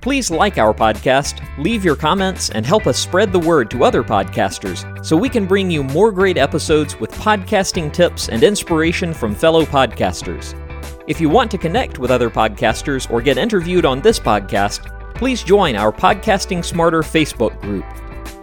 Please 0.00 0.32
like 0.32 0.58
our 0.58 0.74
podcast, 0.74 1.40
leave 1.62 1.84
your 1.84 1.94
comments, 1.94 2.50
and 2.50 2.66
help 2.66 2.88
us 2.88 2.98
spread 2.98 3.32
the 3.32 3.38
word 3.38 3.70
to 3.70 3.84
other 3.84 4.02
podcasters 4.02 5.06
so 5.06 5.16
we 5.16 5.28
can 5.28 5.46
bring 5.46 5.70
you 5.70 5.84
more 5.84 6.10
great 6.10 6.36
episodes 6.36 6.98
with 6.98 7.12
podcasting 7.12 7.92
tips 7.92 8.28
and 8.28 8.42
inspiration 8.42 9.14
from 9.14 9.32
fellow 9.32 9.64
podcasters. 9.64 10.58
If 11.08 11.20
you 11.20 11.28
want 11.28 11.50
to 11.50 11.58
connect 11.58 11.98
with 11.98 12.12
other 12.12 12.30
podcasters 12.30 13.10
or 13.10 13.20
get 13.20 13.36
interviewed 13.36 13.84
on 13.84 14.00
this 14.00 14.20
podcast, 14.20 14.86
please 15.16 15.42
join 15.42 15.74
our 15.74 15.90
Podcasting 15.90 16.64
Smarter 16.64 17.00
Facebook 17.00 17.60
group. 17.60 17.84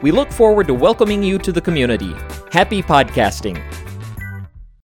We 0.02 0.12
look 0.12 0.30
forward 0.30 0.68
to 0.68 0.74
welcoming 0.74 1.24
you 1.24 1.38
to 1.40 1.54
the 1.54 1.62
community. 1.62 2.14
Happy 2.52 2.84
podcasting! 2.84 3.89